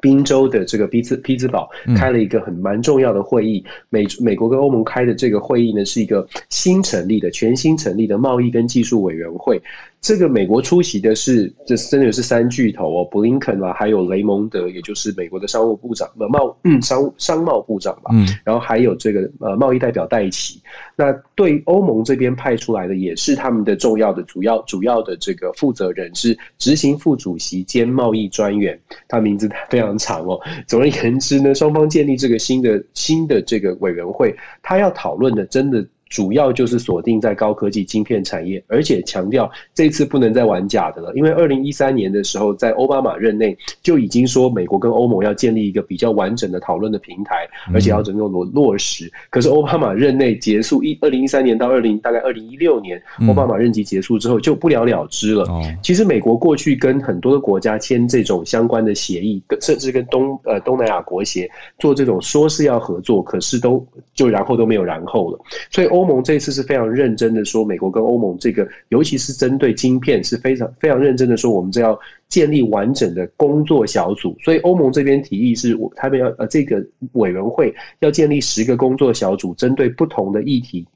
[0.00, 9.60] 宾州的这个匹兹匹兹堡开了一个很蛮重要的会议，美美国跟欧盟开的这个会议呢，是一个新成立的全新成立的贸易跟技术委员会。
[10.00, 20.62] 这个美国出席的是，这真的是三巨头哦，布林肯啊，还有雷蒙德，也就是美国的商务部长，呃贸嗯商商贸部长吧，嗯，然后还有这个呃贸易代表戴奇。
[20.94, 28.78] 那对欧盟这边派出来的也是他们的重要的主要主要的这个负责人是执行副主席兼贸易专员，
[29.08, 30.38] 他名字非常长哦。
[30.66, 35.84] 总而言之呢，双方建立这个新的新的这个委员会，他要讨论的真的。
[36.08, 41.12] 主要就是锁定在高科技晶片产业，而且强调这次不能再玩假的了。
[41.14, 49.10] 因为二零一三年的时候，在奥巴马任内就已经说美国跟欧盟要建立一个比较完整的讨论的平台，而且要整个落落实。
[49.30, 55.46] 可是奥巴马任内结束一二零一三年到二零大概二零一六年，奥巴马任期结束之后就不了了之了。
[55.82, 63.84] 其实美国过去跟很多的国家签这种相关的协议，甚至跟东呃东南亚国协做这种说是要合作，可是都
[64.14, 65.38] 就然后都没有然后了。
[65.70, 74.36] 所以欧欧盟这次是非常认真的说，美国跟欧盟这个，尤其是针对晶片，是非常非常认真的说，我们这要建立完整的工作小组。
[74.40, 80.86] 所以欧盟这边提议是，他们要呃这个委员会要建立十个工作小组，针对不同的议题。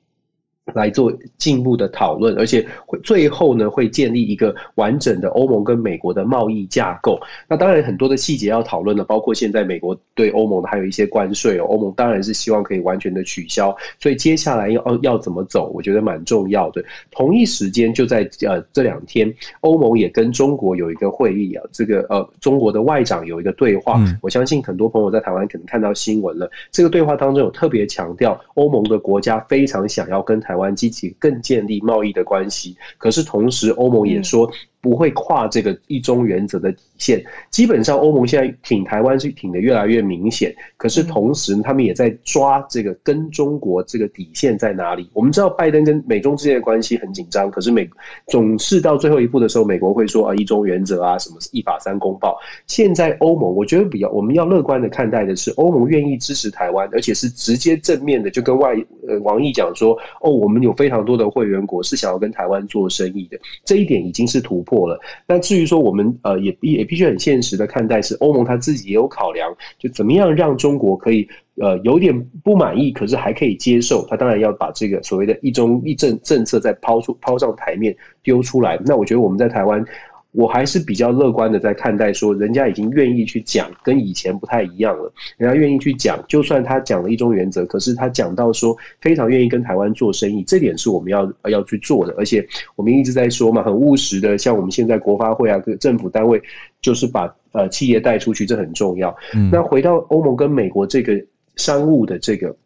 [0.75, 7.21] 来做进一步的讨论，而且会最后呢会建立一个完整的欧盟跟美国的贸易架构。
[7.49, 11.65] 那当然很多的细节要讨论的，包括现在美国对欧盟的还有一些关税哦。
[11.65, 16.85] 欧盟当然是希望可以完全的取消，所以接下来要要怎么走，我觉得蛮重要的。
[17.11, 24.01] 同一时间就在呃这两天，欧盟也跟中国有一个会议啊，这个呃中国的外长有一个对话。
[24.21, 30.53] 我相信很多朋友在台湾可能看到新闻了，这个对话当中有特别强调，欧盟的国家非常想要跟台。
[30.53, 34.51] 台湾积极更建立贸易的关系，可是同时欧盟也说。
[34.83, 37.25] 不会跨这个一中原则的底线。
[37.51, 40.53] 基本上，欧盟现在挺台湾是挺的越来越明显。
[40.77, 45.09] 可是同时，他们也在抓这个跟中国这个底线在哪里。
[45.13, 47.49] 我们知道，拜登跟美中之间的关系很紧张。
[47.49, 47.89] 可是美
[48.27, 52.37] 总是到最后一步的时候，美国会说啊一中原则啊什么一法三公报。
[52.67, 58.75] 现在欧盟，我觉得比较我们要乐观的看待的是，欧盟愿意支持台湾，而且是直接正面的就跟外
[59.07, 63.39] 呃王毅讲说，哦，我们有非常多的会员国是想要跟台湾做生意的。
[63.65, 64.72] 这一点已经是突破。
[64.73, 64.99] 过了。
[65.29, 74.07] 那至于说我们呃也也必须很现实的看待，是欧盟他自己也有考量，就怎么样让中国可以呃有点不满意，可是还可以接受。
[74.09, 78.81] 他当然要把这个所谓的一中一政政策再抛出抛上台面丢出来。
[78.87, 79.85] 那我觉得我们在台湾。
[80.33, 85.13] 我还是比较乐观的在看待，说人家已经愿意去讲，跟以前不太一样了。
[85.37, 92.15] 人家愿意去讲，就算他讲了一中原则，可是他讲到说非常愿意跟台湾做生意，这点是我们要要去做的。
[92.17, 96.43] 而且我们一直在说嘛，很务实的，像我们现在国发会啊，各政府单位
[96.81, 99.15] 就是把呃企业带出去，这很重要。
[99.51, 101.23] 那回到欧盟跟美国这个
[101.57, 102.57] 商务的这个。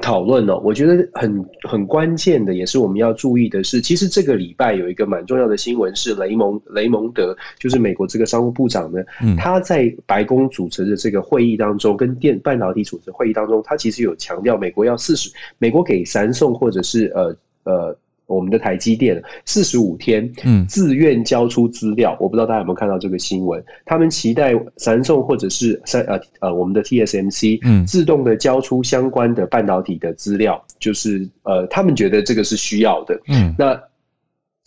[0.00, 9.02] 讨论呢，我觉得很很关键的，也是我们要注意的是，其实这个礼拜有一个蛮重要的新闻是雷蒙雷蒙德，就是美国这个商务部长呢，
[9.36, 17.96] 他在白宫主持的这个会议当中，跟电半导体组织会议当中，他其实有强调美国要四十，美国给三送或者是呃呃。
[18.28, 23.60] 我们的台积电四十五天，嗯，自愿交出资料，我不知道大家有没有看到这个新闻？
[23.84, 33.80] 他们期待三送或者是三呃呃我们的 TSMC，嗯，自动的交出相关的半导体的资料，就是呃他们觉得这个是需要的，嗯，那。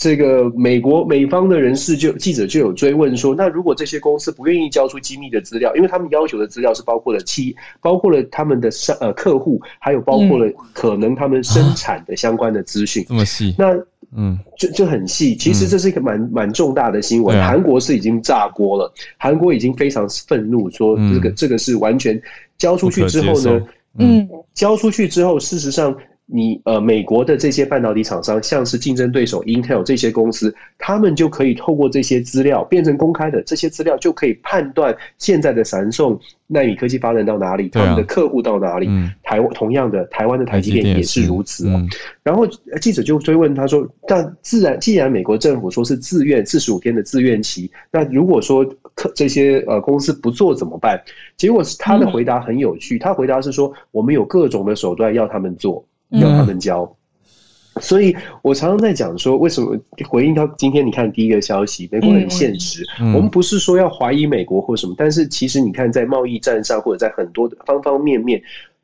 [0.02, 13.54] 这个美国美方的人士就记者就有追问说，那如果这些公司不愿意交出机密的资料，因为他们要求的资料是包括了企，包括了他们的商呃客户，还有包括了可能他们生产的相关的资讯，这么细？
[13.60, 13.78] 那
[14.18, 15.36] 嗯，就就很细。
[15.36, 22.20] 其实这是一个蛮蛮重大的新闻，韩国是已经炸锅了，韩国已经非常愤怒，说这个这个是完全
[22.58, 23.68] 交出去之后呢，
[24.00, 25.96] 嗯，交出去之后，事实上。
[26.34, 36.18] 你呃，美国的这些半导体厂商，像是竞争对手 Intel 这些公司，他们就可以透过这些资料变成公开的，这些资料就可以判断现在的闪送
[36.48, 38.90] 纳米科技发展到哪里，他们的客户到哪里。
[39.24, 41.86] 台湾同样的，台湾的台积电也是如此哦。
[42.24, 42.48] 然后
[42.80, 48.66] 记者就追问他说：“但自然，既然美国政府说是自愿四十五天的自愿期，那如果说
[48.96, 51.02] 客这些呃公司不做怎么办？”
[51.38, 56.96] 结果是他的回答很有趣，他回答是说：“我们有各种的手段要他们做。”要他们教，
[57.80, 59.78] 所以我常常在讲说，为什么
[60.10, 60.86] 回应到今天？
[60.86, 62.86] 你看第一个消息，美国很现实。
[63.00, 68.42] 我们不是说要怀疑美国或什么，但是其实你看，在贸易战上或者在很多的方方面面，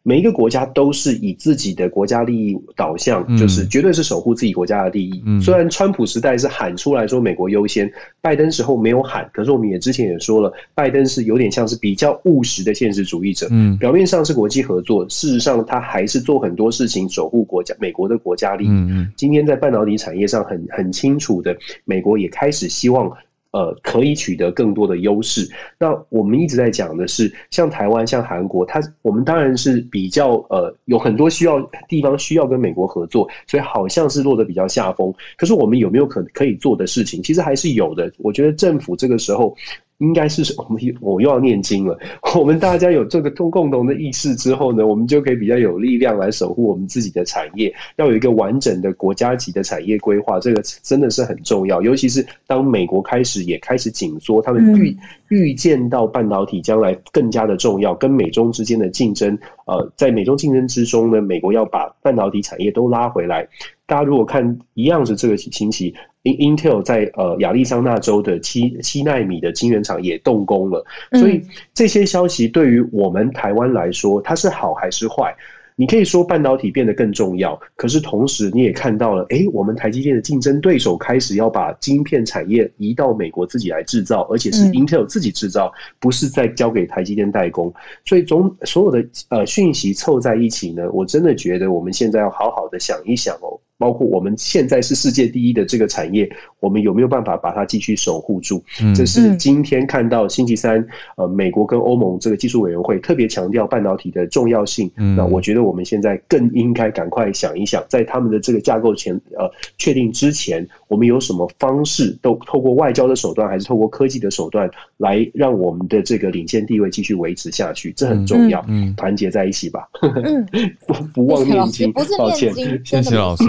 [0.07, 5.21] 每一个国家都是以自己的国家利益导向，就是绝对是守护自己国家的利益。
[5.41, 7.91] 虽然川普时代是喊出来说美国优先，
[8.21, 13.49] 拜登时候没有喊，可是我们也之前也说了，拜登是有点像是比较务实的现实主义者。
[13.51, 18.69] 嗯，表面上是国际合作，事实上他还是做很多事情守护国家美国的国家利益。
[18.69, 21.53] 嗯今天在半导体产业上很很清楚的，
[21.83, 23.11] 美国也开始希望。
[23.57, 25.49] 呃，可以取得更多的优势。
[25.79, 35.11] 那我们一直在讲的是，像台湾、像韩国，它我们当然是比较呃，有很多需要地方需要跟美国合作，所以好像是落得比较下风。
[35.37, 37.23] 可是我们有没有可可以做的事情？
[37.23, 38.11] 其实还是有的。
[38.19, 39.57] 我觉得政府这个时候。
[39.99, 41.97] 应该是我们我又要念经了。
[42.37, 47.73] 我们大家有这个共共同的意识之后呢，我们就可以比较有力量来守护我们自己的产业。
[47.95, 51.81] 要有一个完整的国家级的产业规划，这个真的是很重要。
[51.81, 54.95] 尤其是当美国开始也开始紧缩，他们预
[55.29, 59.35] 预见到半导体将来更加的重要，跟美中之间的竞争。
[59.65, 63.47] 呃，在美中竞争之中呢，美国要把半导体产业都拉回来。
[63.87, 65.95] 大家如果看一样是这个星期。
[66.33, 71.41] Intel 在呃亚利桑那州的七七纳米的晶圆厂也动工了，所以
[71.73, 75.35] 这些消息对于我们台湾来说，它是好还是坏？
[75.79, 87.71] 你可以说半导体变得更重要，可是同时你也看到了，哎，我们台积电的竞争对手开始要把晶片产业移到美国自己来制造，而且是 Intel 自己制造，不是再交给台积电代工。
[88.05, 93.59] 所以总所有的呃讯息凑在一起呢，我真的觉得我们现在要好好的想一想哦。
[93.77, 98.61] 包括我们现在是世界第一的这个产业，我们有没有办法把它继续守护住？
[98.95, 100.85] 这是今天看到星期三，
[101.15, 104.89] 呃，美国跟欧盟这个技术委员会特别强调半导体的重要性。
[105.15, 117.93] 那我觉得我们现在更应该赶快想一想，在他们的这个架构前呃确定之前，我们有什么方式，都透过外交的手段，还是透过科技的手段，来让我们的这个领先地位继续维持下去？
[117.95, 118.63] 这很重要。
[118.67, 119.87] 嗯，团结在一起吧。
[120.01, 120.45] 嗯，
[120.87, 122.53] 不 不忘念经，抱歉，
[122.83, 123.43] 谢谢老师。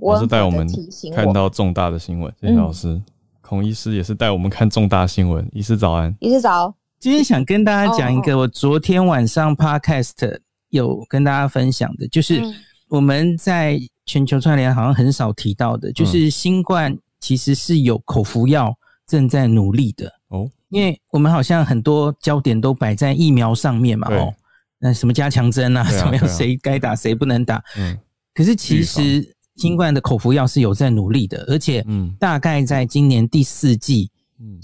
[0.00, 0.66] 老师带我们
[1.14, 2.98] 看到重大的新闻，谢谢老师。
[3.42, 5.46] 孔医师也是带我们看重大新闻。
[5.52, 6.74] 医师早安，医师早。
[6.98, 10.38] 今天想跟大家讲一个，我昨天晚上 podcast
[10.70, 12.42] 有跟大家分享的，就是
[12.88, 18.74] 我们在全球串联好像很少提到的，就是新冠其实是有口服药
[19.06, 20.50] 正在努力的哦。
[20.70, 24.32] 因为我们好像很多焦点都摆在疫苗上面嘛，哦，
[24.78, 27.98] 那什么加强针啊，什么样谁该打谁不能打，嗯，
[28.32, 29.36] 可是其实。
[29.58, 31.84] 新冠的口服药是有在努力的，而且
[32.18, 34.08] 大概在今年第四季，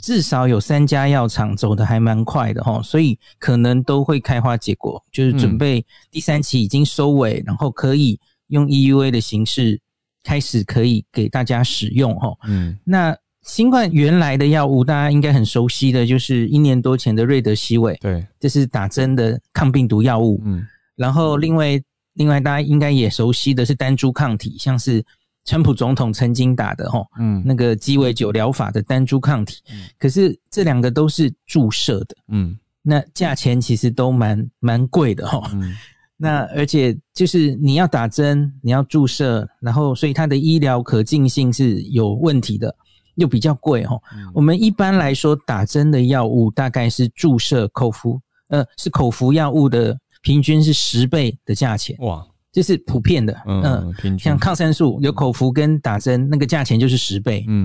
[0.00, 9.80] 至少有三家药厂走的还蛮快的哈，所以可能都会开花结果，就是准备第三期已经收尾，然后可以用 EUA 的形式
[10.22, 12.32] 开始可以给大家使用哈。
[12.46, 20.40] 嗯，那新冠原来的药物大家应该很熟悉的就是一年多前的瑞德西韦，对，这是打针的抗病毒药物。
[20.44, 20.64] 嗯，
[20.94, 21.82] 然后另外。
[22.14, 25.04] 另外，大家应该也熟悉的是单株抗体，像是
[25.44, 29.60] 川普总统曾经打的吼，嗯，那个鸡尾酒疗法的单株抗体，
[29.98, 35.74] 可是这两个都是注射的，嗯，那价钱其实都蛮蛮贵的哈，嗯，
[36.16, 42.74] 那而且就是你要打针，你要注射，然后所以它的医疗可进性是有问题的，
[43.16, 44.00] 又比较贵哈。
[44.32, 49.98] 我们一般来说打针的药物大概是注射口服，呃，是口服药物的。
[50.24, 51.94] 平均是十倍的价钱。
[52.00, 57.64] 哇，这是普遍的，嗯，像抗生素有口服跟打针，那个价钱就是十倍，嗯，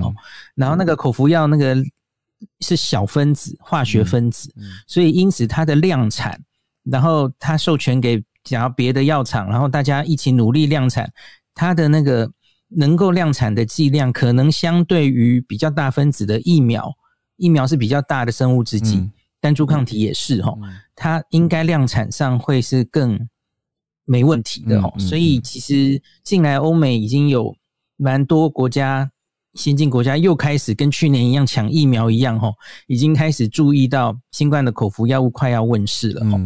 [0.54, 1.74] 然后那个口服药那个
[2.60, 4.54] 是小分子化学分子，
[4.86, 6.38] 所以因此它的量产，
[6.84, 11.10] 然后它授权给假如别的药厂，然后大家一起努力量产，
[11.54, 12.30] 它的那个
[12.68, 16.92] 能够量产的剂量，可能相对于比较大分子的疫苗，
[17.36, 19.08] 疫苗是比较大的生物制剂。
[19.40, 20.54] 单株抗体也是哈，
[20.94, 23.28] 它应该量产上会是更
[24.04, 27.56] 没问题的哈，所以其实近来欧美已经有
[27.96, 29.10] 蛮多国家
[29.54, 32.52] 先进国家又开始跟去年一样抢疫苗一样哈，
[32.86, 36.38] 已经开始注意到新冠的口服药物快要问世了哈。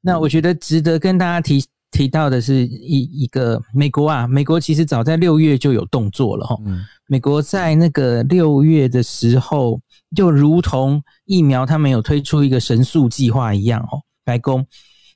[0.00, 1.64] 那我觉得值得跟大家提
[1.94, 6.58] 提到的是一一个美国啊，美国其实早在六月就有动作了哈。
[7.06, 9.80] 美国在那个六月的时候，
[10.16, 14.66] 就如同疫苗他们有推出一个神速计划一样哦，白宫。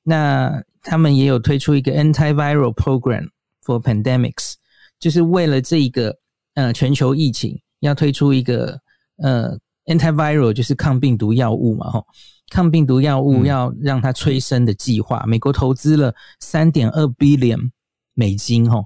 [0.05, 3.29] 那他们也有推出一个 antiviral program
[3.65, 4.53] for pandemics，
[5.01, 6.17] 就是为了这一个
[6.55, 8.79] 呃全球疫情要推出一个
[9.17, 12.07] 呃 antiviral 就是抗病毒药物嘛吼，
[12.51, 17.71] 抗病毒药物要让它催生的计划，美国投资了三点二 billion
[18.15, 18.85] 美金吼，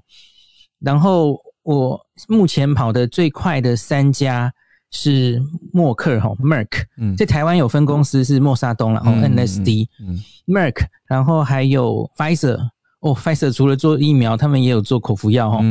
[0.79, 1.39] 然后。
[1.65, 1.97] 我
[2.27, 4.53] 目前跑的最快的三家
[4.91, 5.41] 是
[5.71, 12.57] 默克哈 Merck，在台湾有分公司是默沙东了，然后 NSD，Merck，然后还有 Pfizer，
[12.99, 15.63] 哦，Pfizer 除了做疫苗，他们也有做口服药哈，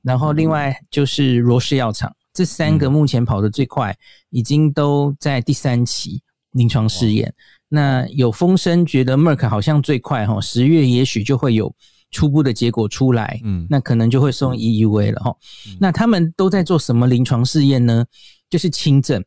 [0.00, 3.94] 然后另外就是罗氏药厂，这三个目前跑得最快，
[4.30, 6.22] 已经都在第三期
[6.54, 7.32] 临床试验。
[7.68, 11.72] 那有风声觉得 Merck 好像最快哈，十月也许就会有。
[12.10, 15.36] 初步的结果出来，嗯，那可能就会送 EUV 了哈。
[15.80, 18.04] 那他们都在做什么临床试验呢？
[18.48, 19.20] 就是轻症，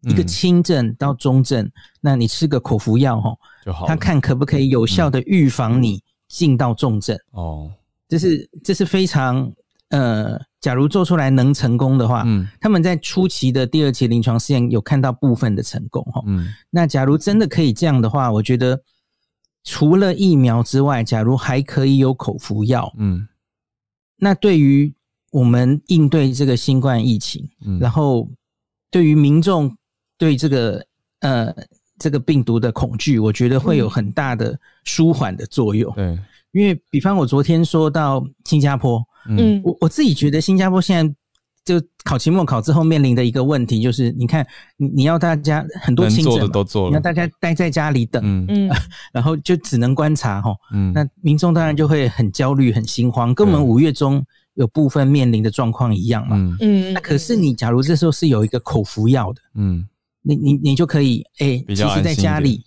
[0.00, 3.36] 一个轻症到中症，那你吃个口服药哈，
[3.66, 3.86] 就好。
[3.86, 7.70] 他看可不可以有效的预防你进到重症哦。
[8.08, 9.52] 这是这是非常
[9.90, 16.22] 呃，假如做出来能成功的话，嗯，他们在初期的第二期临床试验有看到部分的成功哈。
[16.26, 18.80] 嗯，那假如真的可以这样的话，我觉得。
[19.68, 23.26] 除了疫苗之外，假如还可以有口服药，嗯，
[24.16, 24.94] 那对于
[25.32, 28.30] 我们应对这个新冠疫情，嗯，然后
[28.92, 29.76] 对于民众
[30.16, 30.86] 对这个
[31.18, 31.52] 呃
[31.98, 35.92] 这个病毒的恐惧，我觉得会有很大的舒缓的作用。
[35.96, 36.16] 对，
[36.52, 41.14] 因为比方我昨天说到新加坡，嗯，我我自己觉得新加坡现在。
[41.64, 44.46] 就考期末考之后面临的一个问题就是，你看
[44.76, 48.70] 你你要大家很多亲的都做了，要大家待在家里等，嗯，
[49.12, 54.24] 然后就只能观察哈，嗯，那民众当然就会很焦虑、很心慌，跟我们五月中
[54.54, 59.84] 有部分面临的状况一样嘛，嗯，那可是你假如这时候是有一个口服药的，嗯，
[60.22, 62.62] 你你你就可以哎，其实在家里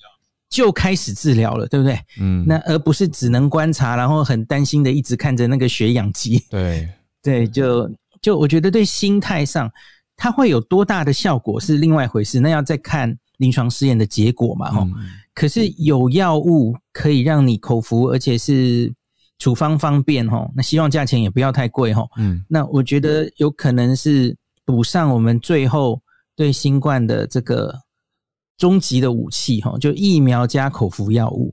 [0.49, 1.99] 就开始治疗了，对不对？
[2.19, 6.89] 嗯，那而不是只能观察，然后很担心的一直看着那个血氧机，对
[7.21, 7.89] 对，就。
[8.21, 9.71] 就我觉得对心态上，
[10.17, 14.85] 它会有多大的效果是另外一回事，那要再看临床试验的结果嘛，哈。
[15.33, 18.93] 可是有药物可以让你口服，而且是
[19.37, 20.45] 处方方便，哈。
[20.53, 22.05] 那希望价钱也不要太贵，哈。
[22.17, 22.43] 嗯。
[22.49, 24.35] 那我觉得有可能是
[24.65, 25.97] 补上我们最后
[26.35, 27.73] 对新冠的这个
[28.59, 31.51] 终极的武器，哈，就疫苗加口服药物。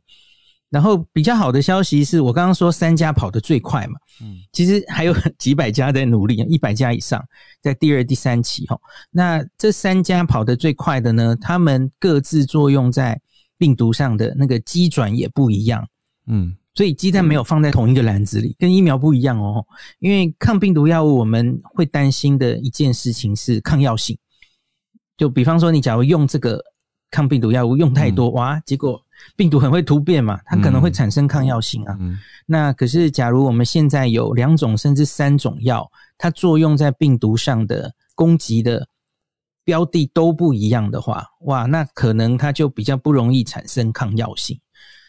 [0.69, 7.25] 然后比较好的消息是我刚刚说三家跑得最快嘛，嗯，其实还有 几百家在努力，一百家以上
[7.63, 8.77] 在第二、第三期哈。
[9.13, 13.19] 那这三家跑得最快的呢，他们各自作用在
[13.57, 15.87] 病毒上的那个机转也不一样，
[16.27, 19.65] 嗯，所以鸡蛋没有放在同一个篮子里，跟疫苗不一样哦。
[20.01, 24.19] 因为抗病毒药物我们会担心的一件事情是抗药性，
[25.17, 26.61] 就比方说你假如用这个
[27.11, 29.03] 抗病毒药物用太多哇，结果。
[29.35, 31.97] 病毒很会突变嘛，它可能会产生抗药性啊。
[32.45, 38.87] 那可是，假如我们现在有两种甚至三种药，它作用在病毒上的攻击的
[39.65, 44.61] 标的都不一样的话，哇，那可能它就比较不容易产生抗药性。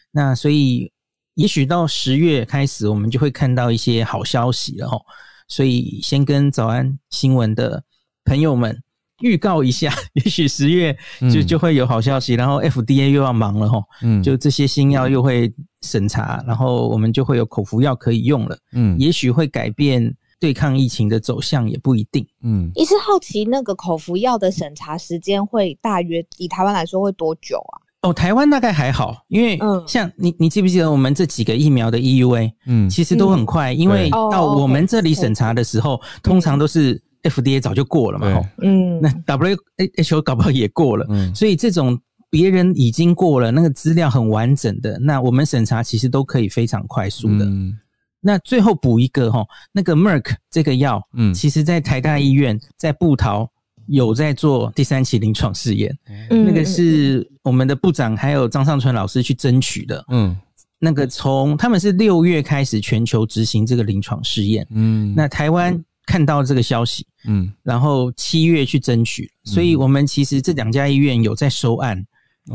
[0.10, 0.89] 那所以，
[1.34, 5.02] 也许到十月开始，我们就会看到一些好消息了哦。
[5.50, 7.84] 所以，先跟早安新闻的
[8.24, 8.82] 朋友们。
[9.22, 10.95] 预告一下， 也许十月
[11.34, 15.51] 就就会有好消息，然后 FDA 又要忙了哈，嗯，就这些新药又会
[15.82, 22.70] 审查，然后我们就会有口服药可以用了，嗯，也许会改变对抗疫情的走向，也不一定，嗯。
[22.76, 27.82] 一是好奇那个口服药的审查时间会大约以台湾来说会多久啊？
[28.03, 37.01] 哦，台湾大概还好，因为像你你记不记得我们这几个疫苗的 EUA，嗯，其实都很快，因为到我们这里审查的时候，通常都是。
[37.30, 41.99] FDA 早就过了嘛，嗯，那 WHO 搞不好也过了，嗯，所以这种
[42.30, 47.47] 别人已经过了，那个资料很完整的，那我们审查其实都可以非常快速的。
[48.19, 53.49] 那最后补一个哈，那个 Merck 这个药，嗯，其实在台大医院在布桃
[53.88, 55.97] 有在做第三期临床试验，
[56.30, 60.36] 那个是我们的部长还有张尚春老师去争取的，嗯，
[60.80, 65.82] 那个从他们是六月开始全球执行这个临床试验，嗯，那台湾。
[66.08, 72.01] 看到这个消息，嗯，然后七月去争取，所以我们其实这两家医院有在收案，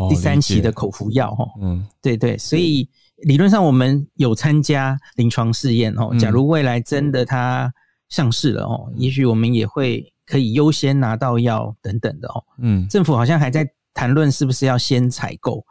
[0.09, 2.89] 第三期的口服药，哈，嗯，对对，所以
[3.19, 7.71] 理论上我们有参加临床试验，哦，假如未来真的它
[8.09, 15.63] 上市了，哦，也许我们也会可以优先拿到药等等的，哦，嗯，政府好像还在谈论是不是要先采购，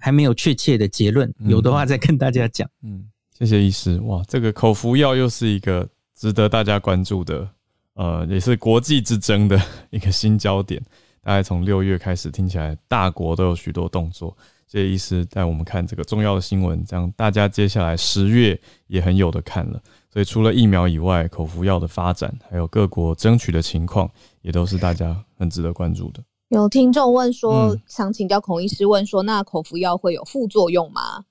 [0.00, 3.04] 还没有确切的结论，有的话再跟大家讲，嗯，
[3.38, 5.88] 谢谢医师，哇，这个口服药又是一个。
[6.18, 7.48] 值得大家关注的，
[7.94, 9.56] 呃，也是国际之争的
[9.90, 10.82] 一个新焦点。
[11.22, 14.36] 大概从六月开始，听起来大国都有许多动作。
[14.66, 19.80] 谢谢医师带我们看这个重要的新闻，这样大家接下来十月也很有的看了。
[20.12, 24.10] 所以除了疫苗以外，口服药的发展，还有各国争取的情况，
[24.42, 26.20] 也都是大家很值得关注的。
[26.48, 31.24] 有听众问说，想请教孔医师，问说，那口服药会有副作用吗？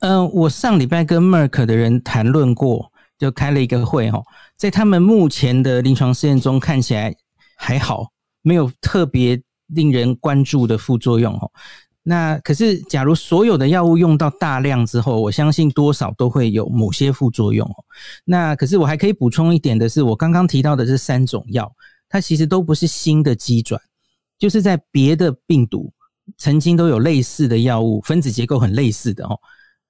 [0.00, 2.91] 嗯，我上礼拜跟 Merck 的人谈论过。
[3.22, 4.20] 就开了一个会哈，
[4.56, 7.14] 在他们目前的临床试验中看起来
[7.56, 8.08] 还好，
[8.42, 11.48] 没有特别令人关注的副作用哦。
[12.02, 17.76] 那可是，假如所有的药物用到大量之后，我相信多少都会有某些副作用哦。
[18.24, 21.72] 那可是我还可以补充一点的是，我刚刚提到的这三种药，
[22.08, 23.80] 它其实都不是新的机转，
[24.36, 25.92] 就是在别的病毒
[26.38, 29.38] 曾经都有类似的药物，分子结构很类似的哦。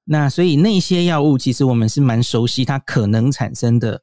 [0.04, 4.00] 那所以那些药物其实我们是蛮熟悉它可能产生的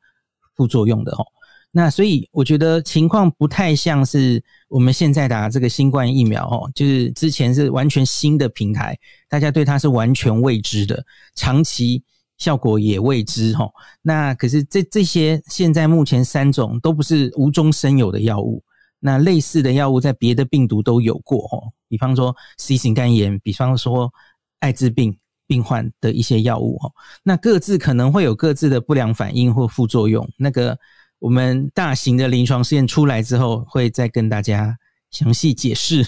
[0.56, 1.26] 副作用的哦。
[1.72, 8.98] 那所以我觉得情况不太像是我们现在打这个新冠疫苗哦，就是之前是完全新的平台，
[9.28, 12.04] 大家对它是完全未知的，长期
[12.40, 13.72] 效果也未知哦。
[14.02, 18.64] 那可是这这些现在目前三种都不是无中生有的药物，
[19.00, 24.12] 那类似的药物在别的病毒都有过哦，比方说 C 型肝炎，比方说
[24.60, 25.16] 艾滋病
[25.50, 26.90] 病患的一些药物哈，
[27.24, 30.78] 那各自可能会有各自的不良反应或副作用，那个。
[31.22, 34.78] 我们大型的临床试验出来之后，会再跟大家
[35.12, 36.02] 详细解释。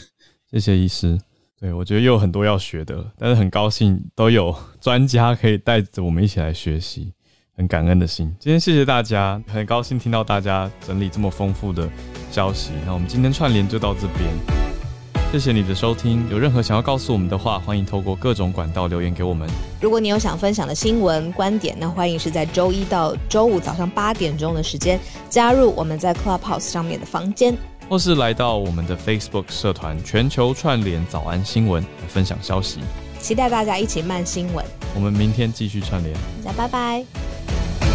[0.49, 1.19] 谢谢医师。
[1.59, 7.11] 对我觉得又有很多要学的，但是很高兴都有专家可以带着我们一起来学习，
[7.57, 8.33] 很感恩的心。
[8.39, 11.89] 今天谢谢大家，很高兴听到大家整理这么丰富的
[12.31, 12.71] 消息。
[12.85, 14.60] 那我们今天串联就到这边。
[15.31, 19.49] 谢谢你的收听，有任何想要告诉我们的话，欢迎透过各种管道留言给我们。
[19.79, 27.55] 如果你有想分享的新闻观点，那欢迎是在周一到周五早上八点钟的时间加入我们在 Clubhouse 上面的房间，
[27.87, 32.81] 或是来到我们的 Facebook 社团全球串联早安新闻来分享消息。
[33.21, 34.65] 期待大家一起慢新闻。
[34.93, 36.13] 我们明天继续串联，
[36.43, 37.90] 大家拜拜。